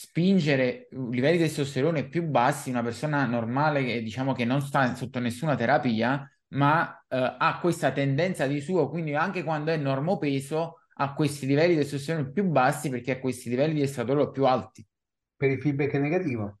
spingere 0.00 0.86
livelli 1.10 1.38
di 1.38 1.42
testosterone 1.42 2.06
più 2.06 2.22
bassi, 2.22 2.70
una 2.70 2.84
persona 2.84 3.26
normale 3.26 3.84
che 3.84 4.00
diciamo 4.00 4.32
che 4.32 4.44
non 4.44 4.60
sta 4.60 4.94
sotto 4.94 5.18
nessuna 5.18 5.56
terapia, 5.56 6.24
ma 6.50 7.04
eh, 7.08 7.34
ha 7.36 7.58
questa 7.60 7.90
tendenza 7.90 8.46
di 8.46 8.60
suo, 8.60 8.88
quindi 8.90 9.16
anche 9.16 9.42
quando 9.42 9.72
è 9.72 9.76
normopeso 9.76 10.82
ha 11.00 11.14
questi 11.14 11.46
livelli 11.46 11.74
di 11.74 11.80
testosterone 11.80 12.30
più 12.30 12.44
bassi 12.44 12.90
perché 12.90 13.10
ha 13.10 13.18
questi 13.18 13.48
livelli 13.48 13.74
di 13.74 13.82
estratorolo 13.82 14.30
più 14.30 14.46
alti. 14.46 14.86
Per 15.34 15.50
il 15.50 15.60
feedback 15.60 15.94
negativo. 15.94 16.58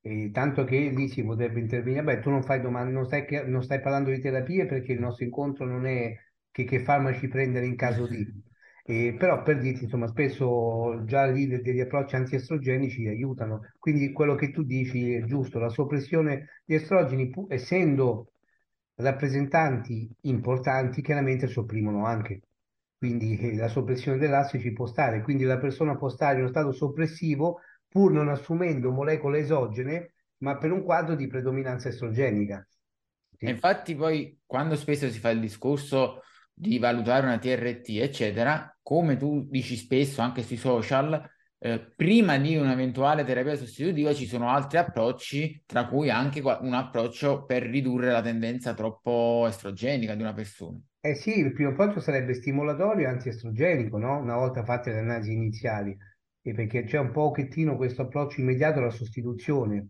E 0.00 0.30
tanto 0.32 0.64
che 0.64 0.78
lì 0.88 1.08
si 1.08 1.22
potrebbe 1.22 1.60
intervenire. 1.60 2.02
Beh, 2.02 2.20
tu 2.20 2.30
non 2.30 2.42
fai 2.42 2.62
domande, 2.62 2.90
non 2.90 3.04
stai, 3.04 3.26
non 3.44 3.62
stai 3.62 3.82
parlando 3.82 4.08
di 4.08 4.18
terapie 4.18 4.64
perché 4.64 4.92
il 4.94 5.00
nostro 5.00 5.26
incontro 5.26 5.66
non 5.66 5.84
è 5.84 6.16
che, 6.50 6.64
che 6.64 6.80
farmaci 6.80 7.28
prendere 7.28 7.66
in 7.66 7.76
caso 7.76 8.06
di. 8.06 8.46
Eh, 8.90 9.14
però 9.18 9.42
per 9.42 9.58
dirti, 9.58 9.84
insomma, 9.84 10.06
spesso 10.06 11.04
già 11.04 11.26
lì 11.26 11.46
degli 11.46 11.80
approcci 11.80 12.16
antiestrogenici 12.16 13.06
aiutano. 13.06 13.60
Quindi 13.78 14.12
quello 14.12 14.34
che 14.34 14.50
tu 14.50 14.62
dici 14.62 15.12
è 15.12 15.24
giusto, 15.24 15.58
la 15.58 15.68
soppressione 15.68 16.62
di 16.64 16.74
estrogeni, 16.74 17.30
essendo 17.48 18.32
rappresentanti 18.94 20.08
importanti, 20.22 21.02
chiaramente 21.02 21.48
sopprimono 21.48 22.06
anche. 22.06 22.40
Quindi 22.96 23.38
eh, 23.38 23.56
la 23.56 23.68
soppressione 23.68 24.16
dell'asse 24.16 24.58
può 24.72 24.86
stare, 24.86 25.20
quindi 25.20 25.44
la 25.44 25.58
persona 25.58 25.94
può 25.94 26.08
stare 26.08 26.36
in 26.36 26.40
uno 26.44 26.48
stato 26.48 26.72
soppressivo 26.72 27.60
pur 27.86 28.10
non 28.10 28.30
assumendo 28.30 28.90
molecole 28.90 29.40
esogene, 29.40 30.14
ma 30.38 30.56
per 30.56 30.72
un 30.72 30.82
quadro 30.82 31.14
di 31.14 31.26
predominanza 31.26 31.90
estrogenica. 31.90 32.66
Sì. 33.36 33.50
Infatti 33.50 33.94
poi 33.94 34.38
quando 34.46 34.76
spesso 34.76 35.10
si 35.10 35.18
fa 35.18 35.28
il 35.28 35.40
discorso 35.40 36.22
di 36.58 36.78
valutare 36.78 37.26
una 37.26 37.38
TRT, 37.38 37.88
eccetera, 38.00 38.76
come 38.82 39.16
tu 39.16 39.46
dici 39.48 39.76
spesso 39.76 40.20
anche 40.20 40.42
sui 40.42 40.56
social, 40.56 41.22
eh, 41.60 41.92
prima 41.94 42.38
di 42.38 42.56
un'eventuale 42.56 43.24
terapia 43.24 43.56
sostitutiva 43.56 44.12
ci 44.12 44.26
sono 44.26 44.48
altri 44.48 44.78
approcci, 44.78 45.62
tra 45.66 45.86
cui 45.86 46.10
anche 46.10 46.40
un 46.40 46.72
approccio 46.72 47.44
per 47.44 47.62
ridurre 47.62 48.10
la 48.10 48.22
tendenza 48.22 48.74
troppo 48.74 49.44
estrogenica 49.46 50.14
di 50.14 50.22
una 50.22 50.32
persona. 50.32 50.80
Eh 51.00 51.14
sì, 51.14 51.38
il 51.38 51.52
primo 51.52 51.70
approccio 51.70 52.00
sarebbe 52.00 52.34
stimolatorio 52.34 53.06
e 53.06 53.10
antiestrogenico, 53.10 53.98
no? 53.98 54.18
Una 54.18 54.36
volta 54.36 54.64
fatte 54.64 54.90
le 54.90 54.98
analisi 54.98 55.32
iniziali, 55.32 55.96
e 56.42 56.54
perché 56.54 56.84
c'è 56.84 56.98
un 56.98 57.12
pochettino 57.12 57.76
questo 57.76 58.02
approccio 58.02 58.40
immediato 58.40 58.78
alla 58.78 58.90
sostituzione, 58.90 59.88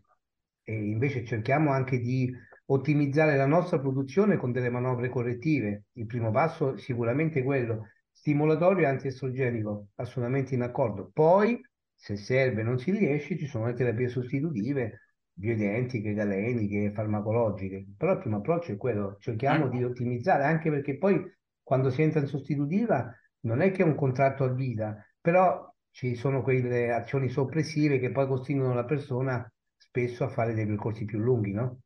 e 0.62 0.74
invece 0.74 1.24
cerchiamo 1.24 1.70
anche 1.70 1.98
di 1.98 2.31
ottimizzare 2.70 3.37
la 3.37 3.46
nostra 3.46 3.78
produzione 3.78 4.37
con 4.37 4.52
delle 4.52 4.70
manovre 4.70 5.09
correttive. 5.09 5.85
Il 5.92 6.07
primo 6.07 6.31
passo 6.31 6.74
è 6.74 6.78
sicuramente 6.78 7.42
quello, 7.42 7.88
stimolatorio 8.11 8.85
e 8.85 8.88
antiestrogenico, 8.88 9.88
assolutamente 9.96 10.54
in 10.54 10.62
accordo. 10.62 11.11
Poi, 11.12 11.61
se 11.94 12.16
serve 12.16 12.61
e 12.61 12.64
non 12.64 12.78
si 12.78 12.90
riesce, 12.90 13.38
ci 13.38 13.46
sono 13.46 13.66
le 13.66 13.74
terapie 13.74 14.09
sostitutive, 14.09 15.00
bioidentiche, 15.33 16.12
galeniche, 16.12 16.92
farmacologiche. 16.92 17.87
Però 17.96 18.12
il 18.12 18.18
primo 18.18 18.38
approccio 18.38 18.72
è 18.72 18.76
quello, 18.76 19.16
cerchiamo 19.18 19.68
di 19.68 19.83
ottimizzare, 19.83 20.44
anche 20.44 20.70
perché 20.70 20.98
poi 20.98 21.20
quando 21.62 21.90
si 21.90 22.02
entra 22.02 22.20
in 22.20 22.26
sostitutiva 22.26 23.14
non 23.40 23.61
è 23.61 23.70
che 23.70 23.83
è 23.83 23.87
un 23.87 23.94
contratto 23.94 24.44
a 24.44 24.52
vita, 24.52 24.96
però 25.20 25.66
ci 25.90 26.14
sono 26.16 26.42
quelle 26.42 26.92
azioni 26.92 27.28
soppressive 27.28 27.98
che 27.98 28.11
poi 28.11 28.26
costringono 28.26 28.74
la 28.74 28.85
persona 28.85 29.50
spesso 29.76 30.24
a 30.24 30.28
fare 30.28 30.54
dei 30.54 30.66
percorsi 30.66 31.04
più 31.04 31.18
lunghi, 31.18 31.52
no? 31.52 31.81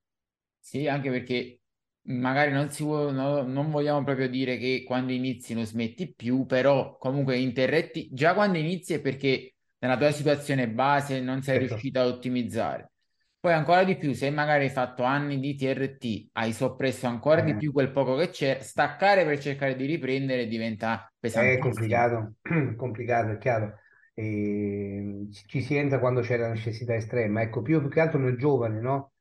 Sì, 0.64 0.86
anche 0.86 1.10
perché 1.10 1.60
magari 2.04 2.52
non, 2.52 2.70
si 2.70 2.84
vuole, 2.84 3.10
no, 3.10 3.42
non 3.42 3.68
vogliamo 3.68 4.04
proprio 4.04 4.28
dire 4.28 4.56
che 4.58 4.84
quando 4.86 5.12
inizi 5.12 5.54
non 5.54 5.66
smetti 5.66 6.14
più, 6.14 6.46
però 6.46 6.96
comunque 6.98 7.36
interretti, 7.36 8.08
già 8.12 8.32
quando 8.32 8.58
inizi 8.58 8.94
è 8.94 9.00
perché 9.00 9.54
nella 9.78 9.96
tua 9.96 10.12
situazione 10.12 10.68
base 10.70 11.20
non 11.20 11.42
sei 11.42 11.58
certo. 11.58 11.68
riuscito 11.74 11.98
a 11.98 12.06
ottimizzare. 12.06 12.92
Poi 13.40 13.52
ancora 13.52 13.82
di 13.82 13.96
più, 13.96 14.12
se 14.12 14.30
magari 14.30 14.64
hai 14.64 14.70
fatto 14.70 15.02
anni 15.02 15.40
di 15.40 15.56
TRT, 15.56 16.28
hai 16.34 16.52
soppresso 16.52 17.08
ancora 17.08 17.40
eh. 17.40 17.44
di 17.44 17.56
più 17.56 17.72
quel 17.72 17.90
poco 17.90 18.14
che 18.14 18.30
c'è, 18.30 18.58
staccare 18.60 19.24
per 19.24 19.40
cercare 19.40 19.74
di 19.74 19.84
riprendere 19.84 20.46
diventa 20.46 21.12
pesante. 21.18 21.54
È 21.54 21.58
complicato, 21.58 22.34
complicato, 22.76 23.32
è 23.32 23.38
chiaro. 23.38 23.78
E 24.14 25.26
ci 25.46 25.60
si 25.60 25.74
entra 25.74 25.98
quando 25.98 26.20
c'è 26.20 26.36
la 26.36 26.50
necessità 26.50 26.94
estrema. 26.94 27.42
Ecco, 27.42 27.62
più, 27.62 27.80
più 27.80 27.88
che 27.88 27.98
altro 27.98 28.20
nel 28.20 28.38
giovane, 28.38 28.80
no? 28.80 29.11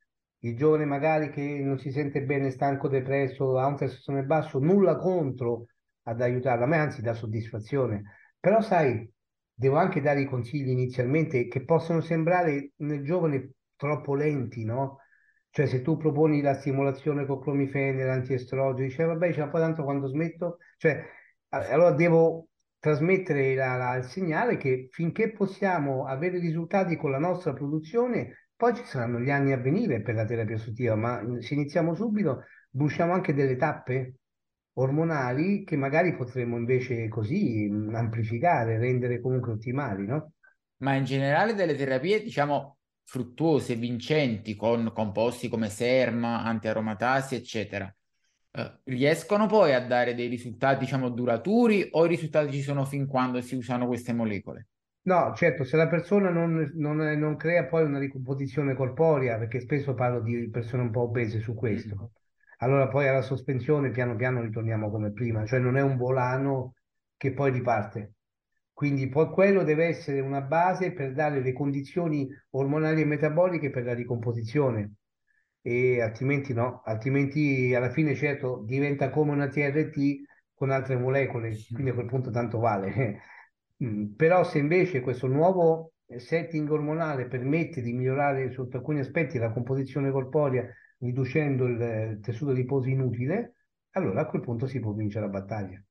Il 0.43 0.55
giovane 0.55 0.85
magari 0.85 1.29
che 1.29 1.41
non 1.41 1.79
si 1.79 1.91
sente 1.91 2.23
bene, 2.23 2.51
stanco, 2.51 2.87
depresso, 2.87 3.57
ha 3.59 3.65
un 3.67 3.75
testosterone 3.75 4.25
basso, 4.25 4.59
nulla 4.59 4.97
contro 4.97 5.65
ad 6.03 6.21
aiutarlo, 6.21 6.63
a 6.63 6.67
me 6.67 6.77
anzi 6.77 7.01
dà 7.01 7.13
soddisfazione. 7.13 8.03
Però 8.39 8.61
sai, 8.61 9.09
devo 9.53 9.75
anche 9.77 10.01
dare 10.01 10.21
i 10.21 10.25
consigli 10.25 10.69
inizialmente 10.69 11.47
che 11.47 11.63
possono 11.63 12.01
sembrare 12.01 12.71
nel 12.77 13.03
giovane 13.03 13.51
troppo 13.75 14.15
lenti, 14.15 14.63
no? 14.63 14.97
Cioè 15.51 15.67
se 15.67 15.81
tu 15.81 15.97
proponi 15.97 16.41
la 16.41 16.55
stimolazione 16.55 17.25
con 17.25 17.41
clomifene, 17.41 18.03
l'antiestrogeno, 18.03 18.87
dice 18.87 19.03
vabbè, 19.03 19.27
dice, 19.27 19.47
poi 19.47 19.61
tanto 19.61 19.83
quando 19.83 20.07
smetto, 20.07 20.57
cioè 20.77 21.03
allora 21.49 21.91
devo 21.91 22.47
trasmettere 22.79 23.53
la, 23.53 23.75
la, 23.75 23.95
il 23.95 24.05
segnale 24.05 24.57
che 24.57 24.87
finché 24.91 25.31
possiamo 25.31 26.05
avere 26.07 26.39
risultati 26.39 26.95
con 26.95 27.11
la 27.11 27.19
nostra 27.19 27.53
produzione 27.53 28.49
poi 28.61 28.75
ci 28.75 28.85
saranno 28.85 29.19
gli 29.19 29.31
anni 29.31 29.53
a 29.53 29.57
venire 29.57 30.03
per 30.03 30.13
la 30.13 30.23
terapia 30.23 30.55
sostitutiva, 30.55 30.95
ma 30.95 31.19
se 31.39 31.55
iniziamo 31.55 31.95
subito, 31.95 32.43
bruciamo 32.69 33.11
anche 33.11 33.33
delle 33.33 33.55
tappe 33.55 34.17
ormonali 34.73 35.63
che 35.63 35.75
magari 35.75 36.15
potremmo 36.15 36.57
invece 36.57 37.07
così 37.07 37.67
amplificare, 37.91 38.77
rendere 38.77 39.19
comunque 39.19 39.53
ottimali, 39.53 40.05
no? 40.05 40.33
Ma 40.77 40.93
in 40.93 41.05
generale 41.05 41.55
delle 41.55 41.73
terapie, 41.73 42.21
diciamo, 42.21 42.77
fruttuose, 43.03 43.73
vincenti, 43.73 44.55
con 44.55 44.91
composti 44.93 45.49
come 45.49 45.69
serma, 45.69 46.43
antiaromatasi, 46.43 47.33
eccetera, 47.33 47.91
eh, 48.51 48.79
riescono 48.83 49.47
poi 49.47 49.73
a 49.73 49.83
dare 49.83 50.13
dei 50.13 50.27
risultati, 50.27 50.83
diciamo, 50.85 51.09
duraturi 51.09 51.87
o 51.93 52.05
i 52.05 52.09
risultati 52.09 52.51
ci 52.51 52.61
sono 52.61 52.85
fin 52.85 53.07
quando 53.07 53.41
si 53.41 53.55
usano 53.55 53.87
queste 53.87 54.13
molecole? 54.13 54.67
No, 55.03 55.33
certo, 55.35 55.63
se 55.63 55.77
la 55.77 55.87
persona 55.87 56.29
non, 56.29 56.71
non, 56.75 56.97
non, 56.97 57.35
crea 57.35 57.65
poi 57.65 57.83
una 57.83 57.97
ricomposizione 57.97 58.75
corporea, 58.75 59.37
perché 59.39 59.59
spesso 59.59 59.95
parlo 59.95 60.21
di 60.21 60.47
persone 60.49 60.83
un 60.83 60.91
po' 60.91 61.01
obese 61.01 61.39
su 61.39 61.55
questo, 61.55 61.95
mm. 61.95 62.05
allora 62.59 62.87
poi 62.87 63.07
alla 63.07 63.23
sospensione 63.23 63.89
piano 63.89 64.15
piano 64.15 64.41
ritorniamo 64.41 64.91
come 64.91 65.11
prima, 65.11 65.45
cioè 65.45 65.59
non 65.59 65.75
è 65.77 65.81
un 65.81 65.97
volano 65.97 66.75
che 67.17 67.33
poi 67.33 67.51
riparte. 67.51 68.13
Quindi 68.73 69.09
poi 69.09 69.29
quello 69.29 69.63
deve 69.63 69.85
essere 69.85 70.19
una 70.19 70.41
base 70.41 70.91
per 70.91 71.13
dare 71.13 71.41
le 71.41 71.53
condizioni 71.53 72.27
ormonali 72.51 73.01
e 73.01 73.05
metaboliche 73.05 73.69
per 73.69 73.83
la 73.83 73.93
ricomposizione 73.93 74.93
e 75.61 76.01
altrimenti 76.01 76.53
no, 76.53 76.81
altrimenti 76.85 77.73
alla 77.75 77.91
fine 77.91 78.15
certo 78.15 78.63
diventa 78.65 79.09
come 79.09 79.31
una 79.31 79.47
TRT 79.47 80.21
con 80.53 80.71
altre 80.71 80.97
molecole, 80.97 81.55
quindi 81.71 81.91
a 81.91 81.93
quel 81.93 82.07
punto 82.07 82.29
tanto 82.31 82.59
vale. 82.59 83.21
Mm, 83.83 84.13
però 84.13 84.43
se 84.43 84.59
invece 84.59 85.01
questo 85.01 85.27
nuovo 85.27 85.93
setting 86.15 86.69
ormonale 86.69 87.27
permette 87.27 87.81
di 87.81 87.93
migliorare 87.93 88.51
sotto 88.51 88.77
alcuni 88.77 88.99
aspetti 88.99 89.37
la 89.37 89.51
composizione 89.51 90.11
corporea 90.11 90.67
riducendo 90.99 91.65
il 91.65 92.19
tessuto 92.21 92.51
adiposo 92.51 92.89
inutile, 92.89 93.55
allora 93.91 94.21
a 94.21 94.25
quel 94.27 94.41
punto 94.41 94.67
si 94.67 94.79
può 94.79 94.93
vincere 94.93 95.25
la 95.25 95.31
battaglia. 95.31 95.83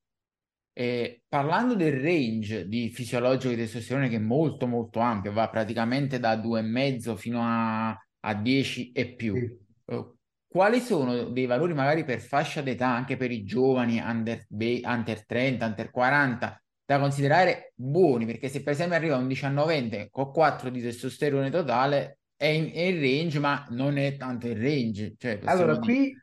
E 0.72 1.22
parlando 1.28 1.74
del 1.74 2.00
range 2.00 2.68
di 2.68 2.90
fisiologico 2.90 3.52
di 3.52 3.58
testosterone 3.60 4.08
che 4.08 4.16
è 4.16 4.20
molto 4.20 4.66
molto 4.66 5.00
ampio, 5.00 5.32
va 5.32 5.48
praticamente 5.48 6.20
da 6.20 6.36
2,5 6.36 7.16
fino 7.16 7.40
a, 7.42 7.90
a 7.90 8.34
10 8.34 8.92
e 8.92 9.14
più. 9.14 9.34
Sì. 9.34 9.58
Uh, 9.86 10.16
quali 10.46 10.78
sono 10.78 11.24
dei 11.24 11.46
valori 11.46 11.74
magari 11.74 12.04
per 12.04 12.20
fascia 12.20 12.62
d'età, 12.62 12.88
anche 12.88 13.16
per 13.16 13.32
i 13.32 13.44
giovani 13.44 13.98
under, 13.98 14.46
under 14.48 15.26
30, 15.26 15.66
under 15.66 15.90
40, 15.90 16.62
da 16.90 16.98
considerare 16.98 17.72
buoni, 17.76 18.26
perché 18.26 18.48
se 18.48 18.64
per 18.64 18.72
esempio 18.72 18.96
arriva 18.96 19.16
un 19.16 19.28
19enne 19.28 20.08
con 20.10 20.32
4 20.32 20.70
di 20.70 20.82
testosterone 20.82 21.48
totale 21.48 22.18
è 22.34 22.46
in, 22.46 22.72
è 22.74 22.80
in 22.80 23.00
range, 23.00 23.38
ma 23.38 23.64
non 23.70 23.96
è 23.96 24.16
tanto 24.16 24.48
in 24.48 24.60
range. 24.60 25.14
Cioè, 25.16 25.38
allora, 25.44 25.76
dire... 25.76 25.84
qui 25.84 26.16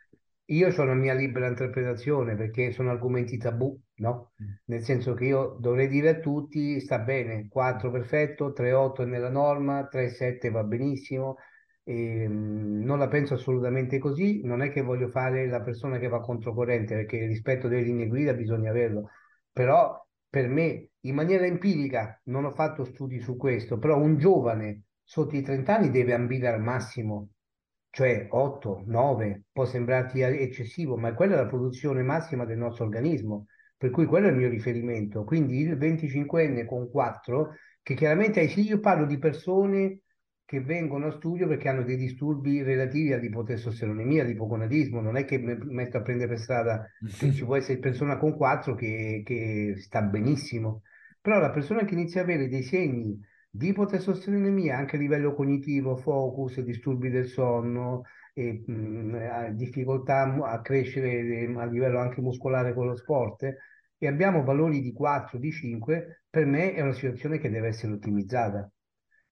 io 0.57 0.67
ho 0.67 0.83
la 0.83 0.93
mia 0.93 1.13
libera 1.13 1.47
interpretazione 1.47 2.35
perché 2.35 2.73
sono 2.73 2.89
argomenti 2.89 3.37
tabù, 3.37 3.79
no? 3.99 4.33
Mm. 4.43 4.47
Nel 4.65 4.83
senso 4.83 5.13
che 5.13 5.23
io 5.23 5.55
dovrei 5.57 5.87
dire 5.87 6.09
a 6.09 6.19
tutti 6.19 6.81
sta 6.81 6.99
bene, 6.99 7.47
4 7.47 7.89
perfetto, 7.89 8.51
3,8 8.51 9.03
è 9.03 9.05
nella 9.05 9.29
norma, 9.29 9.87
3,7 9.89 10.51
va 10.51 10.63
benissimo. 10.65 11.37
E, 11.85 12.23
ehm, 12.23 12.83
non 12.83 12.99
la 12.99 13.07
penso 13.07 13.35
assolutamente 13.35 13.99
così, 13.99 14.41
non 14.43 14.61
è 14.61 14.69
che 14.69 14.81
voglio 14.81 15.07
fare 15.07 15.47
la 15.47 15.61
persona 15.61 15.97
che 15.97 16.09
va 16.09 16.19
controcorrente 16.19 16.93
perché 16.93 17.25
rispetto 17.25 17.69
delle 17.69 17.83
linee 17.83 18.07
guida 18.07 18.33
bisogna 18.33 18.71
averlo, 18.71 19.11
però 19.53 20.05
per 20.29 20.47
me, 20.47 20.89
in 21.01 21.15
maniera 21.15 21.45
empirica, 21.45 22.19
non 22.25 22.45
ho 22.45 22.51
fatto 22.51 22.83
studi 22.83 23.19
su 23.19 23.37
questo, 23.37 23.77
però 23.77 23.97
un 23.97 24.17
giovane 24.17 24.83
sotto 25.03 25.35
i 25.35 25.41
30 25.41 25.75
anni 25.75 25.89
deve 25.89 26.13
ambire 26.13 26.47
al 26.47 26.61
massimo, 26.61 27.29
cioè 27.89 28.27
8, 28.29 28.83
9, 28.85 29.43
può 29.51 29.65
sembrarti 29.65 30.21
eccessivo, 30.21 30.97
ma 30.97 31.13
quella 31.13 31.33
è 31.33 31.37
la 31.37 31.47
produzione 31.47 32.03
massima 32.03 32.45
del 32.45 32.57
nostro 32.57 32.85
organismo, 32.85 33.47
per 33.77 33.89
cui 33.89 34.05
quello 34.05 34.27
è 34.27 34.31
il 34.31 34.35
mio 34.35 34.49
riferimento. 34.49 35.23
Quindi 35.23 35.59
il 35.59 35.77
25enne 35.77 36.65
con 36.65 36.89
4, 36.89 37.53
che 37.81 37.93
chiaramente 37.95 38.41
io 38.41 38.79
parlo 38.79 39.05
di 39.05 39.17
persone 39.17 40.01
che 40.47 40.61
vengono 40.61 41.07
a 41.07 41.11
studio 41.11 41.45
perché 41.45 41.67
hanno 41.67 41.83
dei 41.83 41.97
disturbi 41.97 42.63
relativi 42.63 43.11
all'ipotestosseronemia, 43.11 44.23
all'ipogonadismo, 44.23 45.01
non 45.01 45.17
è 45.17 45.25
che 45.25 45.37
mi 45.39 45.57
metto 45.73 45.97
a 45.97 46.01
prendere 46.01 46.29
per 46.29 46.39
strada, 46.39 46.89
ci 47.33 47.43
può 47.43 47.57
essere 47.57 47.79
persona 47.79 48.17
con 48.17 48.37
quattro 48.37 48.73
che, 48.73 49.23
che 49.25 49.75
sta 49.77 50.01
benissimo, 50.01 50.83
però 51.19 51.39
la 51.39 51.51
persona 51.51 51.83
che 51.83 51.95
inizia 51.95 52.21
ad 52.21 52.29
avere 52.29 52.47
dei 52.47 52.63
segni 52.63 53.19
di 53.49 53.67
ipotestosseronemia 53.69 54.77
anche 54.77 54.95
a 54.95 54.99
livello 54.99 55.33
cognitivo, 55.33 55.97
focus, 55.97 56.61
disturbi 56.61 57.09
del 57.09 57.27
sonno, 57.27 58.03
e 58.33 58.63
mh, 58.65 59.15
ha 59.29 59.49
difficoltà 59.49 60.33
a 60.45 60.61
crescere 60.61 61.45
a 61.57 61.65
livello 61.65 61.99
anche 61.99 62.21
muscolare 62.21 62.73
con 62.73 62.85
lo 62.85 62.95
sport 62.95 63.43
e 63.97 64.07
abbiamo 64.07 64.43
valori 64.43 64.79
di 64.79 64.93
4, 64.93 65.39
di 65.39 65.51
5, 65.51 66.23
per 66.29 66.45
me 66.45 66.73
è 66.73 66.81
una 66.81 66.93
situazione 66.93 67.37
che 67.39 67.49
deve 67.49 67.67
essere 67.69 67.93
ottimizzata. 67.93 68.71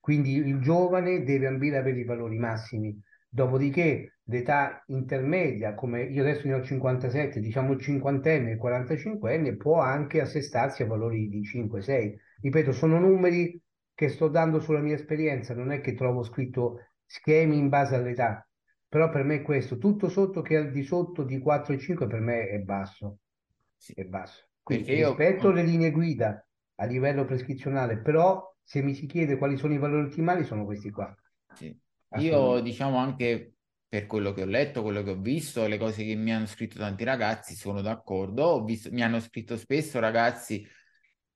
Quindi 0.06 0.36
il 0.36 0.60
giovane 0.60 1.24
deve 1.24 1.48
ambire 1.48 1.78
a 1.78 1.80
avere 1.80 2.02
i 2.02 2.04
valori 2.04 2.38
massimi. 2.38 2.96
Dopodiché 3.28 4.20
l'età 4.26 4.84
intermedia, 4.89 5.74
come 5.74 6.04
io 6.04 6.22
adesso 6.22 6.46
ne 6.46 6.54
ho 6.54 6.62
57, 6.62 7.39
diciamo 7.39 7.72
il 7.74 7.82
cinquantenne 7.82 8.52
e 8.52 8.54
il 8.54 8.60
45enne, 8.62 9.58
può 9.58 9.80
anche 9.80 10.22
assestarsi 10.22 10.84
a 10.84 10.86
valori 10.86 11.28
di 11.28 11.41
5-6. 11.41 12.13
Ripeto, 12.39 12.72
sono 12.72 13.00
numeri 13.00 13.60
che 13.96 14.10
sto 14.10 14.28
dando 14.28 14.60
sulla 14.60 14.80
mia 14.80 14.94
esperienza, 14.94 15.56
non 15.56 15.72
è 15.72 15.82
che 15.82 15.96
trovo 15.96 16.22
scritto 16.22 16.82
schemi 17.04 17.58
in 17.58 17.70
base 17.70 17.96
all'età, 17.96 18.48
però 18.88 19.10
per 19.10 19.24
me 19.24 19.38
è 19.38 19.41
questo, 19.41 19.80
tutto 19.80 20.08
sotto 20.10 20.44
che 20.44 20.56
al 20.56 20.70
di 20.70 20.84
sotto 20.84 21.24
di 21.24 21.39
4 21.39 21.74
e 21.74 21.80
5 21.80 22.06
per 22.06 22.20
me 22.20 22.48
è 22.50 22.60
basso, 22.60 23.22
sì. 23.76 23.94
è 23.94 24.04
basso. 24.04 24.50
Quindi 24.62 24.94
io... 24.94 25.08
rispetto 25.08 25.50
le 25.50 25.63
linee 25.63 25.89
guida 25.89 26.48
a 26.76 26.86
livello 26.86 27.26
prescrizionale, 27.26 27.98
però 27.98 28.55
se 28.65 28.82
mi 28.82 28.95
si 28.95 29.06
chiede 29.06 29.38
quali 29.38 29.58
sono 29.58 29.73
i 29.73 29.78
valori 29.78 30.08
ottimali 30.08 30.43
sono 30.43 30.65
questi 30.65 30.89
qua. 30.89 31.15
Sì. 31.54 31.73
Io 32.17 32.60
diciamo 32.62 32.97
anche 32.97 33.54
per 33.88 34.08
quello 34.08 34.34
che 34.34 34.41
ho 34.41 34.47
letto, 34.47 34.82
quello 34.82 35.04
che 35.04 35.12
ho 35.12 35.19
visto, 35.19 35.67
le 35.67 35.78
cose 35.78 36.04
che 36.04 36.15
mi 36.15 36.34
hanno 36.34 36.47
scritto 36.47 36.80
tanti 36.80 37.04
ragazzi, 37.04 37.54
sono 37.54 37.82
d'accordo. 37.82 38.63
Visto, 38.63 38.89
mi 38.91 39.04
hanno 39.04 39.19
scritto 39.19 39.56
spesso 39.56 39.99
ragazzi 39.99 40.67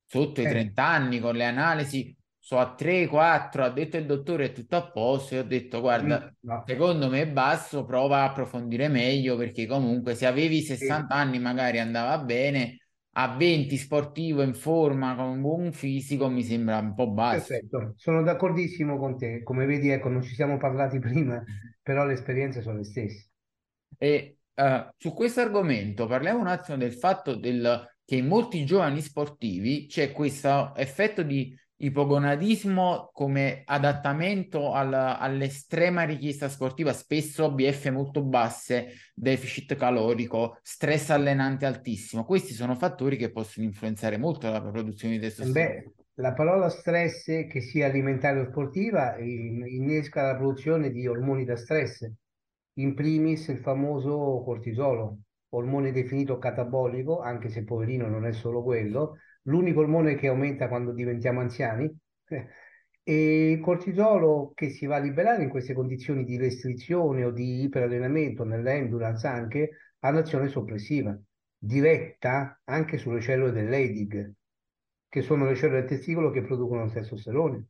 sotto 0.04 0.40
eh. 0.40 0.44
i 0.44 0.48
30 0.48 0.84
anni 0.84 1.20
con 1.20 1.36
le 1.36 1.44
analisi, 1.44 2.14
so 2.36 2.58
a 2.58 2.74
3, 2.74 3.06
4, 3.06 3.64
ha 3.64 3.70
detto 3.70 3.96
il 3.96 4.06
dottore 4.06 4.46
è 4.46 4.52
tutto 4.52 4.74
a 4.74 4.90
posto 4.90 5.36
e 5.36 5.38
ho 5.38 5.44
detto 5.44 5.80
guarda, 5.80 6.20
mm, 6.20 6.48
no. 6.50 6.64
secondo 6.66 7.08
me 7.08 7.22
è 7.22 7.28
basso, 7.28 7.84
prova 7.84 8.22
a 8.22 8.24
approfondire 8.24 8.88
meglio 8.88 9.36
perché 9.36 9.66
comunque 9.66 10.16
se 10.16 10.26
avevi 10.26 10.62
60 10.62 11.06
sì. 11.06 11.20
anni 11.20 11.38
magari 11.38 11.78
andava 11.78 12.18
bene, 12.18 12.79
a 13.12 13.36
20 13.36 13.76
sportivo 13.76 14.42
in 14.42 14.54
forma 14.54 15.14
con 15.16 15.26
un 15.26 15.40
buon 15.40 15.72
fisico 15.72 16.28
mi 16.28 16.42
sembra 16.42 16.78
un 16.78 16.94
po' 16.94 17.10
basso. 17.10 17.46
Perfetto, 17.48 17.94
sono 17.96 18.22
d'accordissimo 18.22 18.98
con 18.98 19.16
te. 19.16 19.42
Come 19.42 19.66
vedi, 19.66 19.88
ecco, 19.90 20.08
non 20.08 20.22
ci 20.22 20.34
siamo 20.34 20.58
parlati 20.58 20.98
prima, 21.00 21.42
però 21.82 22.04
le 22.04 22.12
esperienze 22.12 22.62
sono 22.62 22.78
le 22.78 22.84
stesse. 22.84 23.30
E 23.98 24.36
uh, 24.54 24.88
su 24.96 25.12
questo 25.12 25.40
argomento 25.40 26.06
parliamo 26.06 26.40
un 26.40 26.46
attimo 26.46 26.76
del 26.76 26.92
fatto 26.92 27.34
del, 27.34 27.84
che 28.04 28.16
in 28.16 28.26
molti 28.26 28.64
giovani 28.64 29.00
sportivi 29.00 29.86
c'è 29.86 30.12
questo 30.12 30.74
effetto 30.76 31.22
di 31.22 31.54
ipogonadismo 31.82 33.10
come 33.12 33.62
adattamento 33.64 34.72
al, 34.72 34.92
all'estrema 34.92 36.02
richiesta 36.04 36.48
sportiva, 36.48 36.92
spesso 36.92 37.50
BF 37.52 37.90
molto 37.90 38.22
basse, 38.22 38.92
deficit 39.14 39.76
calorico, 39.76 40.58
stress 40.62 41.10
allenante 41.10 41.66
altissimo. 41.66 42.24
Questi 42.24 42.52
sono 42.52 42.74
fattori 42.74 43.16
che 43.16 43.30
possono 43.30 43.66
influenzare 43.66 44.18
molto 44.18 44.50
la 44.50 44.60
produzione 44.60 45.14
di 45.14 45.20
testosterone. 45.20 45.82
Beh, 45.82 45.92
la 46.14 46.34
parola 46.34 46.68
stress, 46.68 47.24
che 47.24 47.60
sia 47.60 47.86
alimentare 47.86 48.40
o 48.40 48.48
sportiva, 48.50 49.16
innesca 49.18 50.22
la 50.22 50.36
produzione 50.36 50.90
di 50.90 51.06
ormoni 51.06 51.44
da 51.44 51.56
stress, 51.56 52.06
in 52.74 52.94
primis 52.94 53.48
il 53.48 53.58
famoso 53.58 54.42
cortisolo, 54.44 55.18
ormone 55.50 55.92
definito 55.92 56.38
catabolico, 56.38 57.20
anche 57.20 57.48
se 57.48 57.64
poverino 57.64 58.06
non 58.06 58.26
è 58.26 58.32
solo 58.32 58.62
quello, 58.62 59.16
l'unico 59.42 59.80
ormone 59.80 60.14
che 60.14 60.28
aumenta 60.28 60.68
quando 60.68 60.92
diventiamo 60.92 61.40
anziani, 61.40 61.90
e 63.02 63.50
il 63.52 63.60
cortisolo 63.60 64.52
che 64.54 64.70
si 64.70 64.86
va 64.86 64.96
a 64.96 65.00
liberare 65.00 65.42
in 65.42 65.48
queste 65.48 65.72
condizioni 65.74 66.24
di 66.24 66.36
restrizione 66.36 67.24
o 67.24 67.30
di 67.30 67.62
iperallenamento, 67.62 68.44
nell'endurance 68.44 69.26
anche, 69.26 69.70
ha 70.00 70.10
un'azione 70.10 70.48
soppressiva, 70.48 71.18
diretta 71.56 72.60
anche 72.64 72.98
sulle 72.98 73.20
cellule 73.20 73.52
dell'EDIG, 73.52 74.32
che 75.08 75.22
sono 75.22 75.46
le 75.46 75.56
cellule 75.56 75.80
del 75.80 75.88
testicolo 75.88 76.30
che 76.30 76.42
producono 76.42 76.84
il 76.84 76.92
testosterone. 76.92 77.66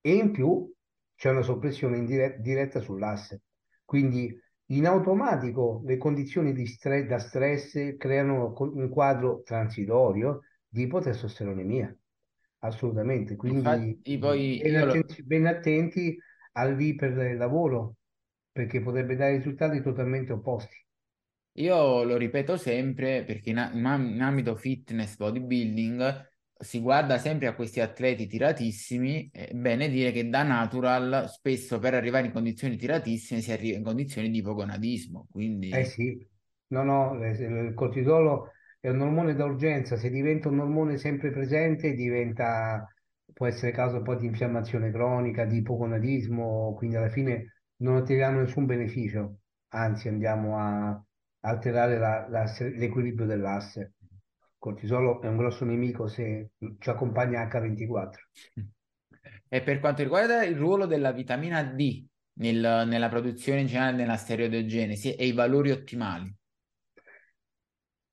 E 0.00 0.14
in 0.14 0.32
più 0.32 0.70
c'è 1.14 1.30
una 1.30 1.42
soppressione 1.42 1.98
indiretta, 1.98 2.40
diretta 2.40 2.80
sull'asse. 2.80 3.42
Quindi 3.84 4.36
in 4.72 4.86
automatico 4.86 5.82
le 5.84 5.96
condizioni 5.96 6.52
di 6.52 6.66
stress, 6.66 7.06
da 7.06 7.18
stress 7.18 7.96
creano 7.96 8.54
un 8.58 8.88
quadro 8.88 9.42
transitorio 9.42 10.40
di 10.72 10.84
ipotestosteronemia, 10.84 11.94
assolutamente. 12.60 13.36
Quindi 13.36 13.58
Infatti, 13.58 14.18
poi 14.18 14.58
ben, 14.62 14.76
attenti, 14.76 15.22
ben 15.22 15.46
attenti 15.46 16.18
al 16.52 16.74
V 16.76 16.94
per 16.94 17.36
lavoro, 17.36 17.96
perché 18.50 18.80
potrebbe 18.80 19.14
dare 19.14 19.36
risultati 19.36 19.82
totalmente 19.82 20.32
opposti. 20.32 20.76
Io 21.56 22.04
lo 22.04 22.16
ripeto 22.16 22.56
sempre 22.56 23.22
perché 23.24 23.50
in, 23.50 23.70
in 23.74 24.22
ambito 24.22 24.56
fitness, 24.56 25.16
bodybuilding, 25.16 26.30
si 26.56 26.80
guarda 26.80 27.18
sempre 27.18 27.48
a 27.48 27.54
questi 27.54 27.80
atleti 27.80 28.26
tiratissimi, 28.26 29.28
è 29.30 29.52
bene 29.52 29.90
dire 29.90 30.10
che 30.10 30.26
da 30.30 30.42
natural 30.42 31.28
spesso 31.28 31.78
per 31.78 31.92
arrivare 31.92 32.26
in 32.26 32.32
condizioni 32.32 32.76
tiratissime 32.76 33.42
si 33.42 33.52
arriva 33.52 33.76
in 33.76 33.84
condizioni 33.84 34.30
di 34.30 34.38
ipogonadismo. 34.38 35.26
Quindi... 35.30 35.68
Eh 35.68 35.84
sì, 35.84 36.26
no, 36.68 36.82
no, 36.82 37.22
il 37.22 37.72
cortisolo 37.74 38.52
è 38.82 38.88
un 38.88 39.00
ormone 39.00 39.36
d'urgenza, 39.36 39.96
se 39.96 40.10
diventa 40.10 40.48
un 40.48 40.58
ormone 40.58 40.96
sempre 40.96 41.30
presente 41.30 41.94
diventa, 41.94 42.84
può 43.32 43.46
essere 43.46 43.70
causa 43.70 44.02
poi 44.02 44.16
di 44.16 44.26
infiammazione 44.26 44.90
cronica, 44.90 45.44
di 45.44 45.58
ipogonadismo, 45.58 46.74
quindi 46.74 46.96
alla 46.96 47.08
fine 47.08 47.60
non 47.76 47.94
otteniamo 47.94 48.40
nessun 48.40 48.66
beneficio, 48.66 49.36
anzi 49.68 50.08
andiamo 50.08 50.58
a 50.58 51.00
alterare 51.42 51.96
la, 51.96 52.26
la, 52.28 52.52
l'equilibrio 52.58 53.24
dell'asse. 53.24 53.92
Il 54.00 54.56
cortisolo 54.58 55.22
è 55.22 55.28
un 55.28 55.36
grosso 55.36 55.64
nemico 55.64 56.08
se 56.08 56.50
ci 56.80 56.90
accompagna 56.90 57.46
H24. 57.46 58.30
E 59.48 59.62
per 59.62 59.78
quanto 59.78 60.02
riguarda 60.02 60.42
il 60.42 60.56
ruolo 60.56 60.86
della 60.86 61.12
vitamina 61.12 61.62
D 61.62 62.04
nel, 62.38 62.84
nella 62.88 63.08
produzione 63.08 63.60
in 63.60 63.66
generale 63.68 63.96
della 63.96 64.16
steroidogenesi 64.16 65.14
e 65.14 65.26
i 65.26 65.32
valori 65.32 65.70
ottimali? 65.70 66.34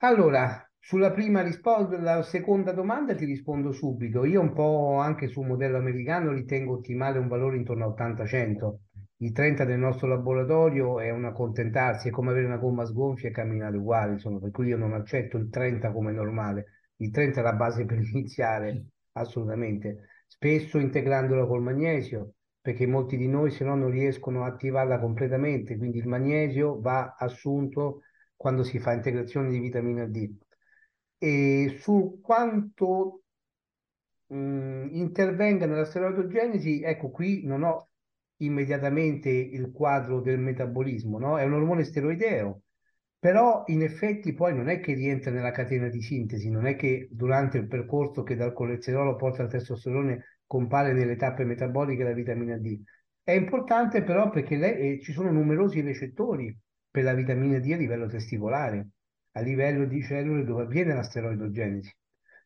Allora, 0.02 0.66
sulla 0.80 1.12
prima 1.12 1.42
risposta, 1.42 2.00
la 2.00 2.22
seconda 2.24 2.72
domanda 2.72 3.14
ti 3.16 3.26
rispondo 3.26 3.74
subito. 3.74 4.24
Io 4.24 4.40
un 4.40 4.54
po' 4.54 4.96
anche 4.96 5.28
sul 5.28 5.46
modello 5.46 5.76
americano 5.76 6.32
ritengo 6.32 6.76
ottimale 6.76 7.20
un 7.20 7.28
valore 7.28 7.58
intorno 7.58 7.84
a 7.84 7.88
80-100. 7.90 8.78
Il 9.18 9.34
30 9.34 9.66
del 9.66 9.78
nostro 9.78 10.08
laboratorio 10.08 11.02
è 11.02 11.10
un 11.10 11.26
accontentarsi, 11.26 12.08
è 12.08 12.12
come 12.12 12.32
avere 12.32 12.46
una 12.46 12.56
gomma 12.56 12.86
sgonfia 12.86 13.28
e 13.28 13.34
camminare 13.34 13.76
uguale, 13.76 14.14
insomma, 14.14 14.40
per 14.40 14.52
cui 14.52 14.68
io 14.68 14.78
non 14.78 14.94
accetto 14.94 15.36
il 15.36 15.50
30 15.50 15.92
come 15.92 16.14
normale. 16.14 16.66
Il 17.00 17.12
30 17.12 17.42
è 17.42 17.44
la 17.44 17.54
base 17.54 17.84
per 17.86 18.00
iniziare, 18.00 18.86
assolutamente. 19.18 20.08
Spesso 20.28 20.78
integrandolo 20.78 21.46
col 21.46 21.62
magnesio, 21.62 22.36
perché 22.62 22.88
molti 22.88 23.18
di 23.18 23.28
noi 23.28 23.52
se 23.52 23.66
no 23.66 23.76
non 23.76 23.90
riescono 23.90 24.46
a 24.46 24.48
attivarla 24.48 24.98
completamente, 24.98 25.76
quindi 25.76 25.98
il 25.98 26.08
magnesio 26.08 26.80
va 26.80 27.16
assunto 27.20 28.04
quando 28.40 28.64
si 28.64 28.80
fa 28.80 28.94
integrazione 28.94 29.50
di 29.50 29.60
vitamina 29.60 30.06
D. 30.06 30.34
E 31.18 31.76
su 31.82 32.22
quanto 32.24 33.24
mh, 34.28 34.88
intervenga 34.92 35.66
nella 35.66 35.84
steroidogenesi, 35.86 36.82
ecco 36.82 37.10
qui 37.12 37.46
non 37.46 37.64
ho 37.64 37.90
immediatamente 38.38 39.30
il 39.30 39.72
quadro 39.72 40.22
del 40.22 40.40
metabolismo, 40.40 41.20
no? 41.20 41.38
È 41.38 41.44
un 41.44 41.54
ormone 41.54 41.84
steroideo, 41.84 42.62
però 43.20 43.64
in 43.68 43.82
effetti 43.82 44.34
poi 44.34 44.56
non 44.56 44.70
è 44.70 44.80
che 44.80 44.94
rientra 44.94 45.32
nella 45.32 45.52
catena 45.52 45.90
di 45.90 46.02
sintesi, 46.02 46.50
non 46.50 46.66
è 46.66 46.76
che 46.78 47.10
durante 47.12 47.58
il 47.58 47.68
percorso 47.68 48.24
che 48.24 48.36
dal 48.38 48.54
colesterolo 48.54 49.16
porta 49.18 49.44
al 49.44 49.50
testosterone 49.50 50.40
compare 50.46 50.94
nelle 50.94 51.18
tappe 51.18 51.44
metaboliche 51.44 52.04
la 52.04 52.14
vitamina 52.14 52.58
D. 52.58 52.82
È 53.22 53.32
importante 53.32 54.02
però 54.04 54.30
perché 54.30 54.56
lei, 54.56 54.94
eh, 54.98 55.02
ci 55.02 55.12
sono 55.12 55.30
numerosi 55.32 55.82
recettori 55.82 56.58
per 56.92 57.04
la 57.04 57.14
vitamina 57.14 57.60
D 57.60 57.72
a 57.72 57.78
livello 57.78 58.08
testicolare, 58.08 58.90
a 59.34 59.42
livello 59.42 59.86
di 59.86 60.02
cellule 60.02 60.44
dove 60.44 60.64
avviene 60.64 60.94
la 60.94 61.04
steroidogenesi. 61.04 61.94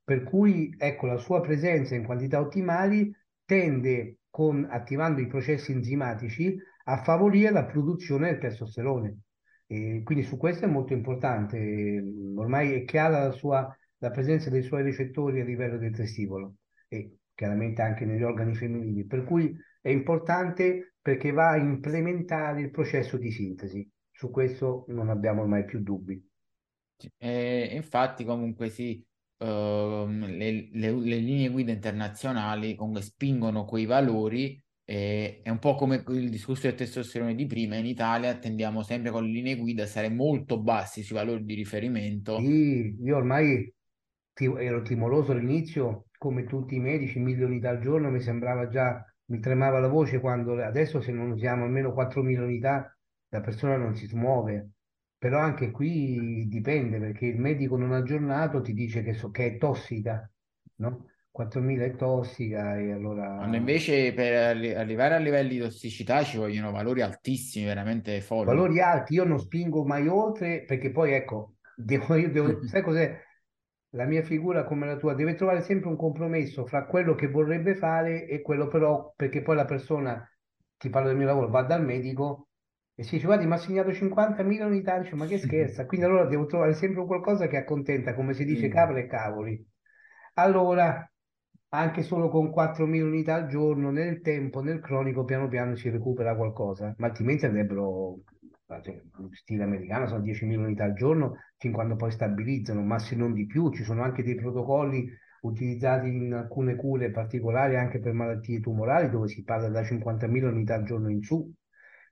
Per 0.03 0.23
cui 0.23 0.73
ecco, 0.77 1.05
la 1.05 1.17
sua 1.17 1.41
presenza 1.41 1.95
in 1.95 2.03
quantità 2.03 2.39
ottimali 2.39 3.15
tende, 3.45 4.17
con, 4.29 4.67
attivando 4.69 5.21
i 5.21 5.27
processi 5.27 5.71
enzimatici, 5.71 6.57
a 6.85 7.01
favorire 7.03 7.51
la 7.51 7.65
produzione 7.65 8.29
del 8.29 8.39
testosterone. 8.39 9.19
E 9.65 10.01
quindi 10.03 10.25
su 10.25 10.37
questo 10.37 10.65
è 10.65 10.67
molto 10.67 10.93
importante. 10.93 12.03
Ormai 12.35 12.73
è 12.73 12.83
chiara 12.83 13.23
la, 13.23 13.31
sua, 13.31 13.75
la 13.99 14.11
presenza 14.11 14.49
dei 14.49 14.61
suoi 14.61 14.83
recettori 14.83 15.39
a 15.39 15.45
livello 15.45 15.77
del 15.77 15.95
testicolo 15.95 16.55
e 16.89 17.19
chiaramente 17.33 17.81
anche 17.81 18.05
negli 18.05 18.23
organi 18.23 18.55
femminili. 18.55 19.05
Per 19.05 19.23
cui 19.23 19.55
è 19.81 19.89
importante 19.89 20.95
perché 21.01 21.31
va 21.31 21.51
a 21.51 21.57
implementare 21.57 22.61
il 22.61 22.71
processo 22.71 23.17
di 23.17 23.31
sintesi 23.31 23.89
su 24.23 24.29
questo 24.29 24.85
non 24.87 25.09
abbiamo 25.09 25.45
mai 25.45 25.65
più 25.65 25.81
dubbi. 25.81 26.21
E 27.17 27.69
infatti 27.73 28.23
comunque 28.23 28.69
sì, 28.69 29.03
uh, 29.39 29.45
le, 29.45 30.69
le, 30.71 30.91
le, 30.91 31.17
linee 31.17 31.49
guida 31.49 31.73
internazionali 31.73 32.75
comunque 32.75 33.01
spingono 33.01 33.65
quei 33.65 33.85
valori 33.85 34.55
e 34.55 34.61
E, 34.85 35.39
è 35.41 35.49
un 35.49 35.59
po' 35.59 35.75
come 35.75 36.03
il 36.09 36.29
discorso 36.29 36.67
del 36.67 36.75
testosterone 36.75 37.35
di 37.35 37.45
prima, 37.45 37.75
in 37.75 37.85
Italia 37.85 38.37
tendiamo 38.37 38.83
sempre 38.83 39.11
con 39.11 39.23
le 39.23 39.31
linee 39.31 39.55
guida 39.55 39.83
a 39.83 39.87
stare 39.87 40.09
molto 40.09 40.59
bassi 40.61 41.03
sui 41.03 41.15
valori 41.15 41.45
di 41.45 41.53
riferimento. 41.53 42.37
Sì, 42.39 42.97
io 43.01 43.15
ormai 43.15 43.73
ti- 44.33 44.45
ero 44.45 44.81
timoroso 44.81 45.31
all'inizio, 45.31 46.07
come 46.17 46.43
tutti 46.43 46.75
i 46.75 46.79
medici, 46.79 47.19
mille 47.19 47.45
unità 47.45 47.69
al 47.69 47.79
giorno, 47.79 48.09
mi 48.09 48.19
sembrava 48.19 48.67
già, 48.67 49.05
mi 49.27 49.39
tremava 49.39 49.79
la 49.79 49.87
voce 49.87 50.19
quando 50.19 50.61
adesso 50.61 50.99
se 50.99 51.13
non 51.13 51.31
usiamo 51.31 51.63
almeno 51.63 51.93
4.000 51.93 52.43
unità 52.43 52.93
la 53.33 53.41
persona 53.41 53.77
non 53.77 53.95
si 53.95 54.05
smuove. 54.07 54.69
Però 55.17 55.39
anche 55.39 55.71
qui 55.71 56.47
dipende 56.47 56.99
perché 56.99 57.25
il 57.25 57.39
medico 57.39 57.77
non 57.77 57.93
aggiornato 57.93 58.61
ti 58.61 58.73
dice 58.73 59.03
che, 59.03 59.13
so- 59.13 59.31
che 59.31 59.45
è 59.45 59.57
tossica, 59.57 60.29
no? 60.75 61.07
4.000 61.31 61.85
è 61.85 61.95
tossica 61.95 62.77
e 62.77 62.91
allora... 62.91 63.37
Quando 63.37 63.57
invece 63.57 64.13
per 64.13 64.33
arri- 64.33 64.75
arrivare 64.75 65.15
a 65.15 65.17
livelli 65.17 65.55
di 65.55 65.59
tossicità 65.59 66.23
ci 66.23 66.37
vogliono 66.37 66.71
valori 66.71 67.01
altissimi, 67.01 67.65
veramente 67.65 68.21
folli. 68.21 68.45
valori 68.45 68.81
alti, 68.81 69.15
io 69.15 69.23
non 69.23 69.39
spingo 69.39 69.83
mai 69.83 70.07
oltre 70.07 70.63
perché 70.63 70.91
poi 70.91 71.13
ecco, 71.13 71.55
devo, 71.75 72.15
io 72.15 72.29
devo, 72.29 72.61
sai 72.67 72.83
cos'è? 72.83 73.19
La 73.95 74.05
mia 74.05 74.21
figura 74.23 74.63
come 74.65 74.85
la 74.85 74.97
tua 74.97 75.15
deve 75.15 75.35
trovare 75.35 75.61
sempre 75.61 75.89
un 75.89 75.95
compromesso 75.95 76.65
fra 76.65 76.85
quello 76.85 77.15
che 77.15 77.27
vorrebbe 77.29 77.75
fare 77.75 78.27
e 78.27 78.41
quello 78.41 78.67
però, 78.67 79.13
perché 79.15 79.41
poi 79.41 79.55
la 79.55 79.65
persona, 79.65 80.29
ti 80.77 80.89
parlo 80.89 81.07
del 81.07 81.17
mio 81.17 81.27
lavoro, 81.27 81.49
va 81.49 81.63
dal 81.63 81.83
medico 81.83 82.49
e 82.95 83.03
si 83.03 83.15
dice 83.15 83.25
guardi 83.25 83.45
mi 83.45 83.53
ha 83.53 83.57
segnato 83.57 83.91
50.000 83.91 84.65
unità, 84.65 84.99
dice 84.99 85.15
ma 85.15 85.25
che 85.25 85.37
scherza, 85.37 85.85
quindi 85.85 86.05
allora 86.05 86.25
devo 86.25 86.45
trovare 86.45 86.73
sempre 86.73 87.05
qualcosa 87.05 87.47
che 87.47 87.57
accontenta, 87.57 88.13
come 88.13 88.33
si 88.33 88.45
dice, 88.45 88.67
Sì. 88.67 88.69
capre 88.69 89.01
e 89.03 89.07
cavoli. 89.07 89.65
Allora, 90.35 91.07
anche 91.69 92.01
solo 92.03 92.29
con 92.29 92.51
4.000 92.51 93.03
unità 93.05 93.35
al 93.35 93.47
giorno, 93.47 93.89
nel 93.91 94.21
tempo, 94.21 94.61
nel 94.61 94.79
cronico, 94.79 95.23
piano 95.25 95.47
piano 95.47 95.75
si 95.75 95.89
recupera 95.89 96.35
qualcosa, 96.35 96.93
ma 96.97 97.07
altrimenti 97.07 97.45
andrebbero, 97.45 98.19
cioè, 98.81 99.01
stile 99.31 99.63
americano, 99.63 100.07
sono 100.07 100.21
10.000 100.21 100.63
unità 100.63 100.83
al 100.83 100.93
giorno, 100.93 101.37
fin 101.57 101.71
quando 101.71 101.95
poi 101.95 102.11
stabilizzano, 102.11 102.81
ma 102.83 102.99
se 102.99 103.15
non 103.15 103.33
di 103.33 103.45
più, 103.45 103.71
ci 103.71 103.83
sono 103.83 104.03
anche 104.03 104.23
dei 104.23 104.35
protocolli 104.35 105.07
utilizzati 105.41 106.07
in 106.07 106.33
alcune 106.33 106.75
cure 106.75 107.11
particolari 107.11 107.75
anche 107.75 107.99
per 107.99 108.13
malattie 108.13 108.59
tumorali, 108.59 109.09
dove 109.09 109.27
si 109.27 109.43
parla 109.43 109.69
da 109.69 109.81
50.000 109.83 110.47
unità 110.47 110.75
al 110.75 110.83
giorno 110.83 111.09
in 111.09 111.21
su, 111.21 111.51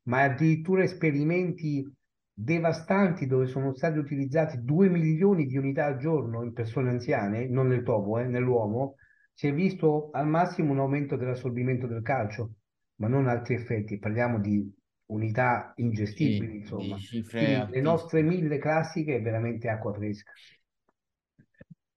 ma 0.04 0.24
addirittura 0.24 0.84
esperimenti 0.84 1.88
devastanti 2.34 3.28
dove 3.28 3.46
sono 3.48 3.74
stati 3.76 3.98
utilizzati 3.98 4.64
2 4.64 4.90
milioni 4.90 5.46
di 5.46 5.58
unità 5.58 5.86
al 5.86 5.98
giorno 5.98 6.44
in 6.44 6.54
persone 6.54 6.90
anziane, 6.90 7.48
non 7.48 7.68
nel 7.68 7.84
topo, 7.84 8.18
eh, 8.18 8.26
nell'uomo, 8.26 8.96
si 9.34 9.48
è 9.48 9.54
visto 9.54 10.10
al 10.12 10.28
massimo 10.28 10.72
un 10.72 10.80
aumento 10.80 11.16
dell'assorbimento 11.16 11.88
del 11.88 12.02
calcio, 12.02 12.54
ma 12.96 13.08
non 13.08 13.28
altri 13.28 13.56
effetti. 13.56 14.00
Parliamo 14.00 14.40
di 14.40 14.70
unità 15.08 15.74
ingestibili, 15.76 16.52
Sì, 16.52 16.58
insomma. 16.58 16.98
le 17.70 17.82
nostre 17.82 18.22
mille 18.22 18.58
classiche 18.58 19.16
è 19.16 19.22
veramente 19.22 19.68
acqua 19.68 19.94
fresca. 19.94 20.32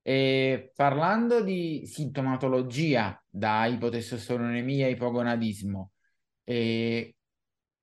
E 0.07 0.73
parlando 0.75 1.43
di 1.43 1.87
sintomatologia 1.87 3.23
da 3.29 3.65
ipotestosteronemia 3.67 4.87
e 4.87 4.91
ipogonadismo, 4.91 5.93
eh, 6.45 7.15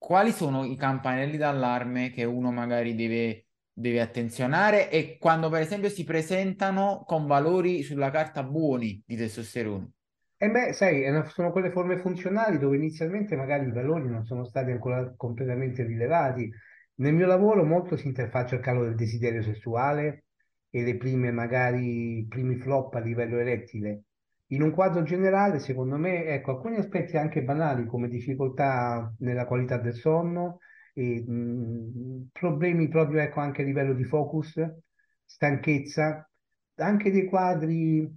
quali 0.02 0.32
sono 0.32 0.66
i 0.66 0.76
campanelli 0.76 1.38
d'allarme 1.38 2.10
che 2.10 2.24
uno 2.24 2.52
magari 2.52 2.96
deve, 2.96 3.46
deve 3.72 4.02
attenzionare 4.02 4.90
e 4.90 5.20
quando 5.20 5.48
per 5.48 5.62
esempio 5.62 5.90
si 5.90 6.04
presentano 6.04 7.04
con 7.06 7.28
valori 7.28 7.84
sulla 7.84 8.10
carta 8.10 8.42
buoni 8.42 9.00
di 9.06 9.16
testosterone? 9.16 9.92
E 10.38 10.50
beh, 10.50 10.74
sai, 10.74 11.04
sono 11.28 11.52
quelle 11.52 11.70
forme 11.70 12.00
funzionali 12.00 12.58
dove 12.58 12.78
inizialmente 12.78 13.36
magari 13.36 13.68
i 13.68 13.72
valori 13.72 14.10
non 14.10 14.26
sono 14.26 14.44
stati 14.44 14.72
ancora 14.72 15.14
completamente 15.16 15.84
rilevati. 15.84 16.52
Nel 16.96 17.14
mio 17.14 17.28
lavoro 17.28 17.64
molto 17.64 17.96
si 17.96 18.08
interfaccia 18.08 18.56
il 18.56 18.62
calo 18.62 18.84
del 18.86 18.96
desiderio 18.96 19.44
sessuale 19.44 20.26
e 20.72 20.82
le 20.82 20.98
prime, 20.98 21.32
magari, 21.32 22.26
primi 22.28 22.56
flop 22.56 22.96
a 22.96 23.00
livello 23.00 23.38
erettile. 23.38 24.06
In 24.52 24.62
un 24.62 24.72
quadro 24.72 25.04
generale, 25.04 25.60
secondo 25.60 25.96
me, 25.98 26.26
ecco, 26.26 26.52
alcuni 26.52 26.76
aspetti 26.76 27.16
anche 27.18 27.42
banali 27.44 27.86
come 27.86 28.10
difficoltà 28.10 29.14
nella 29.20 29.46
qualità 29.46 29.78
del 29.78 29.94
sonno, 29.94 30.60
e, 30.94 31.24
mh, 31.26 32.30
problemi 32.34 32.90
proprio, 32.90 33.22
ecco, 33.22 33.40
anche 33.40 33.62
a 33.62 33.66
livello 33.66 33.94
di 33.94 34.04
focus, 34.04 34.62
stanchezza, 35.26 36.30
anche 36.76 37.12
dei 37.12 37.26
quadri 37.28 38.10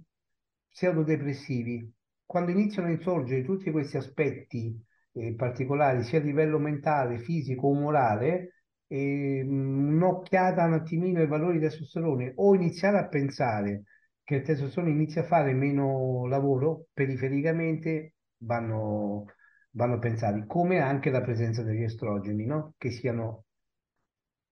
pseudodepressivi. 0.69 1.93
Quando 2.25 2.51
iniziano 2.51 2.89
a 2.89 2.91
insorgere 2.91 3.43
tutti 3.43 3.71
questi 3.71 3.95
aspetti 3.97 4.77
eh, 5.13 5.35
particolari, 5.35 6.03
sia 6.03 6.19
a 6.19 6.23
livello 6.23 6.59
mentale, 6.59 7.19
fisico, 7.19 7.69
umorale, 7.69 8.55
e, 8.87 9.41
mh, 9.41 9.93
un'occhiata 9.95 10.65
un 10.65 10.73
attimino 10.73 11.19
ai 11.19 11.27
valori 11.27 11.59
del 11.59 11.69
testosterone 11.69 12.33
o 12.35 12.53
iniziare 12.55 12.97
a 12.97 13.07
pensare 13.07 13.83
che 14.25 14.35
il 14.35 14.43
testosterone 14.43 14.91
inizia 14.91 15.21
a 15.21 15.25
fare 15.25 15.53
meno 15.53 16.27
lavoro 16.27 16.87
perifericamente 16.93 18.15
vanno, 18.39 19.25
vanno 19.71 19.99
pensati, 19.99 20.45
come 20.47 20.79
anche 20.81 21.11
la 21.11 21.21
presenza 21.21 21.63
degli 21.63 21.83
estrogeni, 21.83 22.45
no? 22.45 22.73
Che 22.77 22.91
siano 22.91 23.45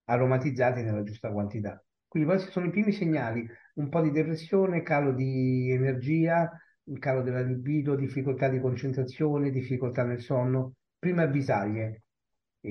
aromatizzati 0.05 0.81
nella 0.81 1.03
giusta 1.03 1.31
quantità. 1.31 1.83
Quindi 2.07 2.29
questi 2.29 2.51
sono 2.51 2.67
i 2.67 2.69
primi 2.71 2.91
segnali, 2.91 3.47
un 3.75 3.89
po' 3.89 4.01
di 4.01 4.11
depressione, 4.11 4.83
calo 4.83 5.13
di 5.13 5.71
energia, 5.71 6.49
calo 6.99 7.21
della 7.23 7.41
libido, 7.41 7.95
difficoltà 7.95 8.49
di 8.49 8.59
concentrazione, 8.59 9.49
difficoltà 9.51 10.03
nel 10.03 10.21
sonno, 10.21 10.75
prime 10.99 11.23
avvisaglie, 11.23 12.03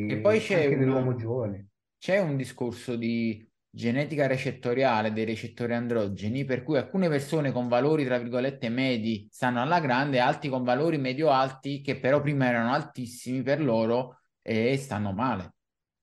E 0.07 0.19
poi 0.19 0.39
eh, 0.39 0.41
c'è 0.41 0.55
anche 0.55 0.77
un, 0.77 0.77
nell'uomo 0.77 1.15
giovane. 1.17 1.69
c'è 1.99 2.19
un 2.21 2.37
discorso 2.37 2.97
di 2.97 3.49
genetica 3.75 4.27
recettoriale 4.27 5.13
dei 5.13 5.25
recettori 5.25 5.73
androgeni, 5.73 6.45
per 6.45 6.63
cui 6.63 6.77
alcune 6.77 7.09
persone 7.09 7.53
con 7.53 7.69
valori, 7.69 8.05
tra 8.05 8.19
virgolette, 8.19 8.69
medi 8.69 9.27
stanno 9.31 9.63
alla 9.63 9.81
grande, 9.81 10.21
altri 10.21 10.51
con 10.51 10.63
valori 10.63 10.99
medio-alti 10.99 11.81
che 11.81 11.99
però 11.99 12.21
prima 12.21 12.47
erano 12.47 12.73
altissimi 12.73 13.41
per 13.43 13.63
loro 13.63 14.19
e 14.43 14.77
stanno 14.77 15.13
male. 15.13 15.55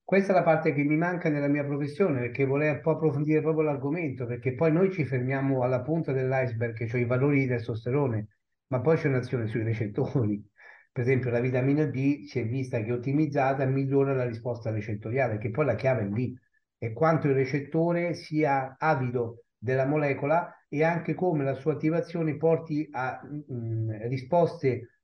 Questa 0.04 0.32
è 0.32 0.36
la 0.36 0.42
parte 0.42 0.74
che 0.74 0.82
mi 0.82 0.98
manca 0.98 1.30
nella 1.30 1.48
mia 1.48 1.64
professione, 1.64 2.22
perché 2.22 2.44
vorrei 2.44 2.72
un 2.72 2.82
po' 2.82 2.92
approfondire 2.92 3.42
proprio 3.42 3.66
l'argomento, 3.66 4.26
perché 4.26 4.56
poi 4.56 4.72
noi 4.72 4.92
ci 4.92 5.06
fermiamo 5.06 5.62
alla 5.62 5.82
punta 5.82 6.12
dell'iceberg, 6.12 6.88
cioè 6.88 7.02
i 7.02 7.06
valori 7.06 7.42
di 7.42 7.48
testosterone, 7.48 8.28
ma 8.70 8.82
poi 8.82 8.98
c'è 8.98 9.08
un'azione 9.10 9.46
sui 9.46 9.62
recettori. 9.62 10.44
Per 10.92 11.04
esempio, 11.04 11.30
la 11.30 11.40
vitamina 11.40 11.86
D 11.86 12.24
si 12.24 12.40
è 12.40 12.48
vista 12.48 12.82
che 12.82 12.92
ottimizzata 12.92 13.64
migliora 13.66 14.16
la 14.16 14.26
risposta 14.26 14.72
recettoriale, 14.72 15.38
che 15.38 15.52
poi 15.52 15.66
la 15.66 15.76
chiave 15.76 16.02
è 16.02 16.08
lì, 16.08 16.36
è 16.80 16.94
quanto 16.94 17.28
il 17.28 17.36
recettore 17.36 18.16
sia 18.16 18.76
avido 18.80 19.44
della 19.58 19.86
molecola 19.86 20.52
e 20.68 20.84
anche 20.84 21.14
come 21.14 21.44
la 21.44 21.54
sua 21.54 21.74
attivazione 21.74 22.38
porti 22.38 22.88
a 22.92 23.22
mm, 23.24 23.92
risposte 24.08 25.02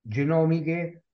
genomiche 0.00 1.04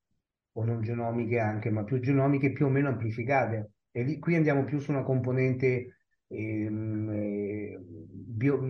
o 0.52 0.64
non 0.64 0.82
genomiche 0.82 1.38
anche, 1.38 1.70
ma 1.70 1.84
più 1.84 2.00
genomiche 2.00 2.52
più 2.52 2.66
o 2.66 2.68
meno 2.68 2.88
amplificate. 2.88 3.70
E 3.92 4.02
lì, 4.02 4.18
qui 4.18 4.34
andiamo 4.34 4.64
più 4.64 4.80
su 4.80 4.90
una 4.90 5.04
componente 5.04 5.96
ehm, 6.26 7.10
eh, 7.12 7.78
bio- 7.80 8.60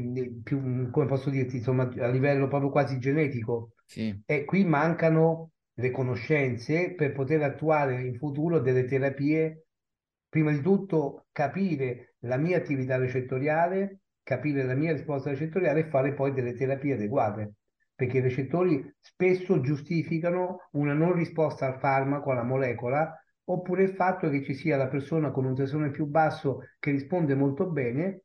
più, 0.42 0.90
come 0.90 1.06
posso 1.06 1.30
dirti, 1.30 1.56
insomma, 1.56 1.90
a 1.98 2.08
livello 2.08 2.48
proprio 2.48 2.70
quasi 2.70 2.98
genetico. 2.98 3.72
Sì. 3.86 4.18
E 4.26 4.44
qui 4.44 4.64
mancano 4.64 5.52
le 5.74 5.90
conoscenze 5.90 6.94
per 6.94 7.12
poter 7.12 7.42
attuare 7.42 8.02
in 8.02 8.16
futuro 8.16 8.60
delle 8.60 8.84
terapie. 8.84 9.64
Prima 10.30 10.50
di 10.50 10.62
tutto 10.62 11.26
capire 11.32 12.14
la 12.20 12.38
mia 12.38 12.56
attività 12.56 12.96
recettoriale, 12.96 14.00
capire 14.22 14.62
la 14.62 14.74
mia 14.74 14.92
risposta 14.92 15.28
recettoriale 15.28 15.80
e 15.80 15.90
fare 15.90 16.14
poi 16.14 16.32
delle 16.32 16.54
terapie 16.54 16.94
adeguate 16.94 17.56
perché 18.00 18.16
i 18.16 18.22
recettori 18.22 18.94
spesso 18.98 19.60
giustificano 19.60 20.68
una 20.70 20.94
non 20.94 21.12
risposta 21.12 21.66
al 21.66 21.78
farmaco, 21.78 22.30
alla 22.30 22.42
molecola, 22.42 23.14
oppure 23.44 23.82
il 23.82 23.90
fatto 23.90 24.30
che 24.30 24.42
ci 24.42 24.54
sia 24.54 24.78
la 24.78 24.88
persona 24.88 25.30
con 25.30 25.44
un 25.44 25.54
testosterone 25.54 25.90
più 25.90 26.06
basso 26.06 26.60
che 26.78 26.92
risponde 26.92 27.34
molto 27.34 27.66
bene 27.68 28.22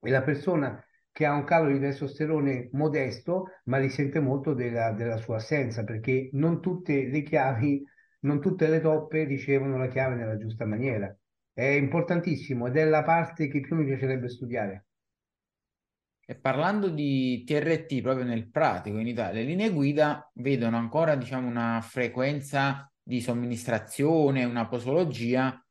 e 0.00 0.10
la 0.10 0.22
persona 0.22 0.80
che 1.10 1.26
ha 1.26 1.34
un 1.34 1.42
calo 1.42 1.72
di 1.72 1.80
testosterone 1.80 2.68
modesto, 2.70 3.46
ma 3.64 3.78
risente 3.78 4.20
molto 4.20 4.54
della, 4.54 4.92
della 4.92 5.16
sua 5.16 5.36
assenza, 5.36 5.82
perché 5.82 6.28
non 6.34 6.60
tutte 6.60 7.08
le 7.08 7.22
chiavi, 7.22 7.84
non 8.20 8.40
tutte 8.40 8.68
le 8.68 8.80
toppe 8.80 9.24
ricevono 9.24 9.76
la 9.76 9.88
chiave 9.88 10.14
nella 10.14 10.36
giusta 10.36 10.64
maniera. 10.66 11.12
È 11.60 11.66
importantissimo 11.66 12.68
ed 12.68 12.78
è 12.78 12.86
la 12.86 13.02
parte 13.02 13.46
che 13.46 13.60
più 13.60 13.76
mi 13.76 13.84
piacerebbe 13.84 14.30
studiare. 14.30 14.86
E 16.24 16.34
parlando 16.34 16.88
di 16.88 17.44
TRT 17.44 18.00
proprio 18.00 18.24
nel 18.24 18.48
pratico 18.48 18.96
in 18.96 19.06
Italia, 19.06 19.42
le 19.42 19.46
linee 19.46 19.70
guida 19.70 20.30
vedono 20.36 20.78
ancora 20.78 21.16
diciamo, 21.16 21.46
una 21.46 21.78
frequenza 21.82 22.90
di 23.02 23.20
somministrazione, 23.20 24.44
una 24.44 24.68
posologia 24.68 25.62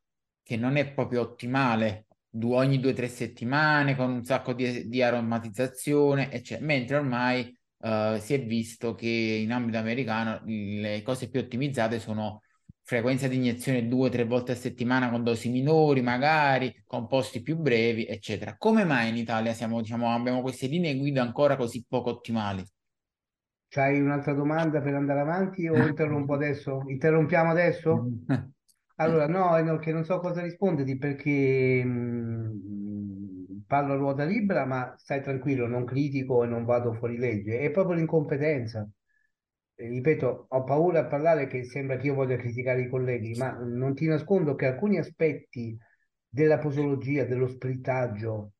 che 0.44 0.56
non 0.56 0.76
è 0.76 0.92
proprio 0.92 1.22
ottimale, 1.22 2.06
due, 2.28 2.54
ogni 2.54 2.78
due 2.78 2.92
o 2.92 2.94
tre 2.94 3.08
settimane 3.08 3.96
con 3.96 4.12
un 4.12 4.22
sacco 4.22 4.52
di, 4.52 4.88
di 4.88 5.02
aromatizzazione, 5.02 6.30
eccetera. 6.30 6.66
mentre 6.66 6.96
ormai 6.98 7.58
uh, 7.78 8.16
si 8.18 8.34
è 8.34 8.44
visto 8.44 8.94
che 8.94 9.08
in 9.08 9.50
ambito 9.50 9.78
americano 9.78 10.40
le 10.44 11.02
cose 11.02 11.28
più 11.28 11.40
ottimizzate 11.40 11.98
sono 11.98 12.42
frequenza 12.90 13.28
di 13.28 13.36
iniezione 13.36 13.86
due 13.86 14.08
o 14.08 14.10
tre 14.10 14.24
volte 14.24 14.50
a 14.50 14.56
settimana 14.56 15.10
con 15.10 15.22
dosi 15.22 15.48
minori, 15.48 16.02
magari, 16.02 16.82
composti 16.88 17.40
più 17.40 17.56
brevi, 17.56 18.04
eccetera. 18.04 18.56
Come 18.58 18.82
mai 18.82 19.10
in 19.10 19.16
Italia 19.16 19.52
siamo, 19.52 19.80
diciamo, 19.80 20.10
abbiamo 20.12 20.40
queste 20.42 20.66
linee 20.66 20.96
guida 20.96 21.22
ancora 21.22 21.54
così 21.54 21.86
poco 21.88 22.10
ottimali? 22.10 22.64
C'hai 23.68 24.00
un'altra 24.00 24.34
domanda 24.34 24.80
per 24.80 24.94
andare 24.94 25.20
avanti 25.20 25.68
o 25.68 25.76
interrompo 25.86 26.34
adesso? 26.34 26.82
Interrompiamo 26.88 27.50
adesso? 27.50 28.08
Allora, 29.00 29.26
no, 29.28 29.58
no, 29.62 29.78
che 29.78 29.92
non 29.92 30.04
so 30.04 30.18
cosa 30.18 30.42
risponderti 30.42 30.98
perché 30.98 31.82
mh, 31.82 31.88
mm, 31.88 33.58
parlo 33.66 33.94
a 33.94 33.96
ruota 33.96 34.24
libera, 34.24 34.66
ma 34.66 34.92
stai 34.98 35.22
tranquillo, 35.22 35.66
non 35.66 35.86
critico 35.86 36.44
e 36.44 36.48
non 36.48 36.66
vado 36.66 36.92
fuori 36.92 37.16
legge. 37.16 37.60
È 37.60 37.70
proprio 37.70 37.96
l'incompetenza 37.96 38.86
ripeto, 39.88 40.46
ho 40.48 40.64
paura 40.64 41.00
a 41.00 41.06
parlare 41.06 41.46
che 41.46 41.64
sembra 41.64 41.96
che 41.96 42.06
io 42.06 42.14
voglia 42.14 42.36
criticare 42.36 42.82
i 42.82 42.88
colleghi, 42.88 43.34
ma 43.36 43.52
non 43.52 43.94
ti 43.94 44.06
nascondo 44.06 44.54
che 44.54 44.66
alcuni 44.66 44.98
aspetti 44.98 45.76
della 46.28 46.58
posologia, 46.58 47.24
dello 47.24 47.48
splittaggio, 47.48 48.52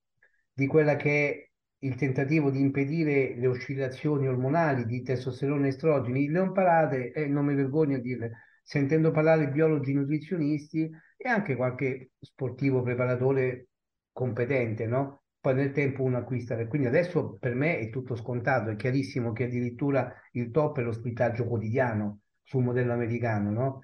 di 0.53 0.67
quella 0.67 0.97
che 0.97 1.31
è 1.31 1.49
il 1.83 1.95
tentativo 1.95 2.51
di 2.51 2.61
impedire 2.61 3.35
le 3.37 3.47
oscillazioni 3.47 4.29
ormonali 4.29 4.85
di 4.85 5.03
testosterone 5.03 5.67
e 5.67 5.69
estrogeni, 5.71 6.29
le 6.29 6.39
ho 6.41 6.45
imparate 6.45 7.13
e 7.13 7.27
non 7.27 7.47
mi 7.47 7.55
vergogno 7.55 7.97
a 7.97 8.01
dirle, 8.01 8.33
sentendo 8.63 9.11
parlare 9.11 9.49
biologi 9.49 9.93
nutrizionisti 9.95 10.91
e 11.17 11.29
anche 11.29 11.57
qualche 11.57 12.11
sportivo 12.21 12.83
preparatore 12.83 13.69
competente, 14.13 14.87
no? 14.87 15.20
Poi 15.41 15.55
nel 15.55 15.73
tempo 15.73 16.03
uno 16.03 16.19
acquista. 16.19 16.57
Quindi 16.67 16.87
adesso 16.87 17.37
per 17.39 17.55
me 17.55 17.79
è 17.79 17.89
tutto 17.91 18.15
scontato, 18.15 18.71
è 18.71 18.77
chiarissimo 18.77 19.33
che 19.33 19.45
addirittura 19.45 20.13
il 20.33 20.51
top 20.51 20.79
è 20.79 20.83
lo 20.83 20.93
splittaggio 20.93 21.47
quotidiano 21.47 22.21
sul 22.43 22.63
modello 22.63 22.93
americano, 22.93 23.51
no? 23.51 23.81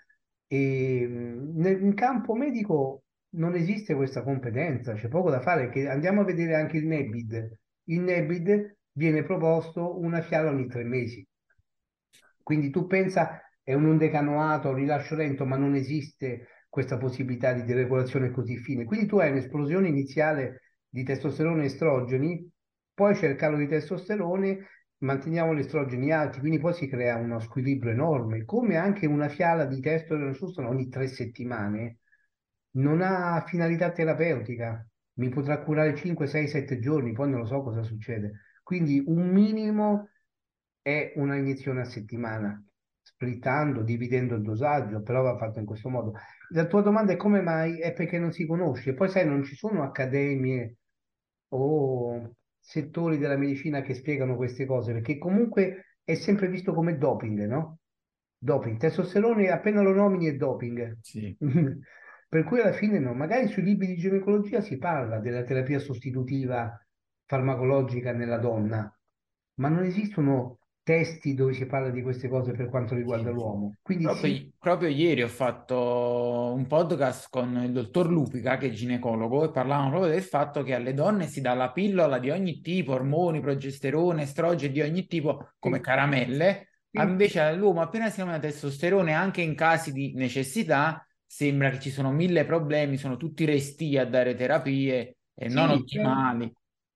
E 0.46 1.07
nel, 1.09 1.82
in 1.82 1.94
campo 1.94 2.34
medico 2.34 3.04
non 3.30 3.54
esiste 3.54 3.94
questa 3.94 4.22
competenza, 4.22 4.94
c'è 4.94 5.09
poco 5.09 5.30
da 5.30 5.40
fare, 5.40 5.68
che 5.70 5.88
andiamo 5.88 6.20
a 6.20 6.24
vedere 6.24 6.54
anche 6.54 6.76
il 6.76 6.86
NEBID. 6.86 7.59
Il 7.84 8.00
NEBID 8.00 8.76
viene 8.92 9.22
proposto 9.22 9.98
una 9.98 10.20
fiala 10.20 10.50
ogni 10.50 10.66
tre 10.68 10.84
mesi. 10.84 11.26
Quindi 12.42 12.70
tu 12.70 12.86
pensa 12.86 13.40
è 13.62 13.74
un 13.74 13.86
ondecanoato, 13.86 14.68
un 14.68 14.76
rilascio 14.76 15.16
lento, 15.16 15.44
ma 15.44 15.57
non 15.57 15.74
esiste 15.74 16.46
questa 16.68 16.98
possibilità 16.98 17.52
di 17.52 17.64
deregolazione 17.64 18.30
così 18.30 18.57
fine. 18.59 18.84
Quindi 18.84 19.07
tu 19.07 19.18
hai 19.18 19.30
un'esplosione 19.30 19.88
iniziale 19.88 20.61
di 20.89 21.03
testosterone 21.05 21.62
e 21.62 21.66
estrogeni, 21.66 22.51
poi 22.95 23.14
c'è 23.14 23.28
il 23.28 23.37
calo 23.37 23.57
di 23.57 23.66
testosterone, 23.66 24.66
manteniamo 24.99 25.55
gli 25.55 25.61
estrogeni 25.61 26.11
alti, 26.12 26.41
quindi 26.41 26.59
poi 26.59 26.72
si 26.72 26.89
crea 26.89 27.16
uno 27.16 27.39
squilibrio 27.41 27.93
enorme, 27.93 28.45
come 28.45 28.76
anche 28.76 29.07
una 29.07 29.28
fiala 29.28 29.66
di 29.66 29.80
testosterone 29.80 30.68
ogni 30.68 30.89
tre 30.89 31.07
settimane 31.09 31.99
non 32.76 33.01
ha 33.01 33.43
finalità 33.47 33.91
terapeutica, 33.91 34.87
mi 35.14 35.28
potrà 35.28 35.62
curare 35.62 35.95
5, 35.95 36.26
6, 36.26 36.49
7 36.49 36.78
giorni, 36.78 37.12
poi 37.12 37.30
non 37.30 37.41
lo 37.41 37.47
so 37.47 37.62
cosa 37.62 37.82
succede. 37.82 38.41
Quindi 38.62 39.03
un 39.07 39.28
minimo 39.30 40.11
è 40.82 41.12
una 41.16 41.37
iniezione 41.37 41.80
a 41.80 41.84
settimana, 41.84 42.62
splittando, 43.07 43.82
dividendo 43.82 44.34
il 44.34 44.42
dosaggio, 44.42 45.00
però 45.00 45.22
va 45.22 45.36
fatto 45.36 45.61
in 45.61 45.64
questo 45.64 45.88
modo. 45.88 46.14
La 46.50 46.66
tua 46.66 46.82
domanda 46.82 47.12
è 47.12 47.16
come 47.16 47.40
mai? 47.40 47.78
È 47.78 47.92
perché 47.92 48.18
non 48.18 48.32
si 48.32 48.44
conosce. 48.46 48.94
Poi 48.94 49.09
sai, 49.09 49.26
non 49.26 49.44
ci 49.44 49.54
sono 49.54 49.84
accademie 49.84 50.76
o 51.50 52.34
settori 52.59 53.16
della 53.16 53.36
medicina 53.36 53.80
che 53.80 53.94
spiegano 53.94 54.34
queste 54.34 54.66
cose, 54.66 54.92
perché 54.92 55.18
comunque 55.18 55.98
è 56.02 56.14
sempre 56.14 56.48
visto 56.48 56.74
come 56.74 56.98
doping, 56.98 57.46
no? 57.46 57.78
Doping, 58.38 58.76
testosterone 58.76 59.50
appena 59.50 59.82
lo 59.82 59.92
nomini 59.92 60.26
è 60.26 60.34
doping. 60.34 60.98
Sì. 61.00 61.34
per 62.28 62.42
cui 62.42 62.61
alla 62.61 62.72
fine 62.72 62.98
no, 62.98 63.14
magari 63.14 63.46
sui 63.46 63.62
libri 63.62 63.86
di 63.86 63.96
ginecologia 63.96 64.61
si 64.61 64.78
parla 64.78 65.20
della 65.20 65.44
terapia 65.44 65.78
sostitutiva 65.78 66.76
farmacologica 67.24 68.12
nella 68.12 68.38
donna, 68.38 68.92
ma 69.54 69.68
non 69.68 69.84
esistono 69.84 70.59
testi 70.87 71.34
dove 71.34 71.53
si 71.53 71.66
parla 71.66 71.91
di 71.91 72.01
queste 72.01 72.28
cose 72.28 72.53
per 72.53 72.68
quanto 72.68 72.95
riguarda 72.95 73.32
l'uomo. 73.32 73.74
Quindi 73.82 74.05
proprio, 74.05 74.32
sì. 74.32 74.53
proprio, 74.57 74.89
ieri 74.89 75.24
ho 75.24 75.28
fatto 75.28 76.53
un 76.55 76.64
podcast 76.68 77.26
con 77.28 77.61
il 77.64 77.72
dottor 77.72 78.09
Lupica, 78.09 78.57
che 78.57 78.68
è 78.68 78.70
ginecologo, 78.70 79.47
e 79.47 79.51
parlavamo 79.51 79.89
proprio 79.91 80.12
del 80.12 80.22
fatto 80.22 80.62
che 80.62 80.74
alle 80.74 80.95
donne 80.95 81.26
si 81.26 81.41
dà 81.41 81.55
la 81.55 81.72
pillola 81.72 82.20
di 82.20 82.30
ogni 82.30 82.61
tipo, 82.61 82.93
ormoni, 82.93 83.41
progesterone, 83.41 84.22
estrogeni 84.22 84.72
di 84.72 84.80
ogni 84.80 85.07
tipo, 85.09 85.55
come 85.59 85.78
sì. 85.78 85.82
caramelle, 85.82 86.68
sì. 86.89 87.03
invece 87.03 87.41
all'uomo 87.41 87.80
appena 87.80 88.09
si 88.09 88.14
chiama 88.14 88.39
testosterone, 88.39 89.12
anche 89.12 89.41
in 89.41 89.57
casi 89.57 89.91
di 89.91 90.12
necessità, 90.14 91.05
sembra 91.26 91.70
che 91.70 91.80
ci 91.80 91.91
sono 91.91 92.12
mille 92.12 92.45
problemi, 92.45 92.97
sono 92.97 93.16
tutti 93.16 93.45
resti 93.45 93.99
a 93.99 94.07
dare 94.07 94.37
terapie 94.37 95.16
e 95.34 95.49
non 95.49 95.70
ottimali. 95.70 96.49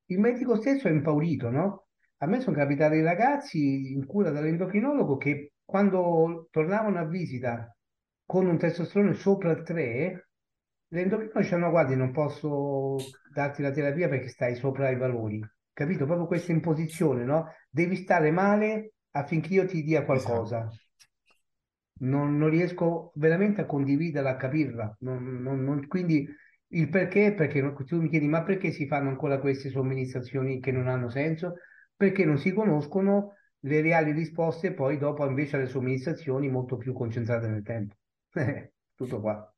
Il 0.07 0.21
medico 0.21 0.55
stesso 0.55 0.87
è 0.87 0.93
impaurito, 0.93 1.51
no? 1.51 1.87
A 2.23 2.27
me 2.27 2.41
sono 2.41 2.55
capitati 2.55 3.01
ragazzi 3.01 3.93
in 3.93 4.05
cura 4.05 4.31
dall'endocrinologo 4.31 5.17
che 5.17 5.53
quando 5.65 6.49
tornavano 6.51 6.99
a 6.99 7.07
visita 7.07 7.75
con 8.27 8.47
un 8.47 8.59
testosterone 8.59 9.15
sopra 9.15 9.53
il 9.53 9.63
3, 9.63 10.29
l'endocrinologo 10.89 11.41
diceva 11.41 11.63
no 11.63 11.71
guardi 11.71 11.97
non 11.97 12.13
posso 12.13 12.97
darti 13.33 13.63
la 13.63 13.71
terapia 13.71 14.11
perché 14.11 14.29
stai 14.29 14.55
sopra 14.55 14.91
i 14.91 14.97
valori. 14.97 15.43
Capito? 15.73 16.05
Proprio 16.05 16.27
questa 16.27 16.53
imposizione, 16.53 17.25
no? 17.25 17.55
Devi 17.71 17.97
stare 17.97 18.31
male 18.31 18.93
affinché 19.13 19.55
io 19.55 19.67
ti 19.67 19.83
dia 19.83 20.05
qualcosa. 20.05 20.59
Esatto. 20.59 20.77
Non, 22.03 22.37
non, 22.37 22.51
riesco 22.51 23.13
veramente 23.15 23.63
a 23.63 23.67
condividerla, 23.67 24.31
a 24.31 24.37
capirla. 24.37 24.97
Non, 25.01 25.41
non, 25.43 25.87
quindi 25.87 26.29
il 26.73 26.89
perché, 26.91 27.33
perché 27.33 27.75
tu 27.87 28.01
mi 28.01 28.09
chiedi 28.11 28.27
ma 28.27 28.43
perché 28.43 28.73
si 28.73 28.87
fanno 28.87 29.09
ancora 29.09 29.39
queste 29.39 29.71
somministrazioni 29.71 30.61
che 30.61 30.71
non 30.71 30.87
hanno 30.87 31.09
senso? 31.09 31.55
Perché 32.01 32.25
non 32.25 32.39
si 32.39 32.55
conoscono 32.55 33.35
le 33.65 33.83
reali 33.83 34.13
risposte 34.13 34.73
poi 34.73 34.97
dopo 34.97 35.27
invece 35.27 35.57
alle 35.57 35.67
somministrazioni 35.67 36.49
molto 36.49 36.79
più 36.79 36.95
concentrate 36.95 37.47
nel 37.47 37.63
tempo. 37.63 37.95
Tutto 38.95 39.21
qua. 39.21 39.55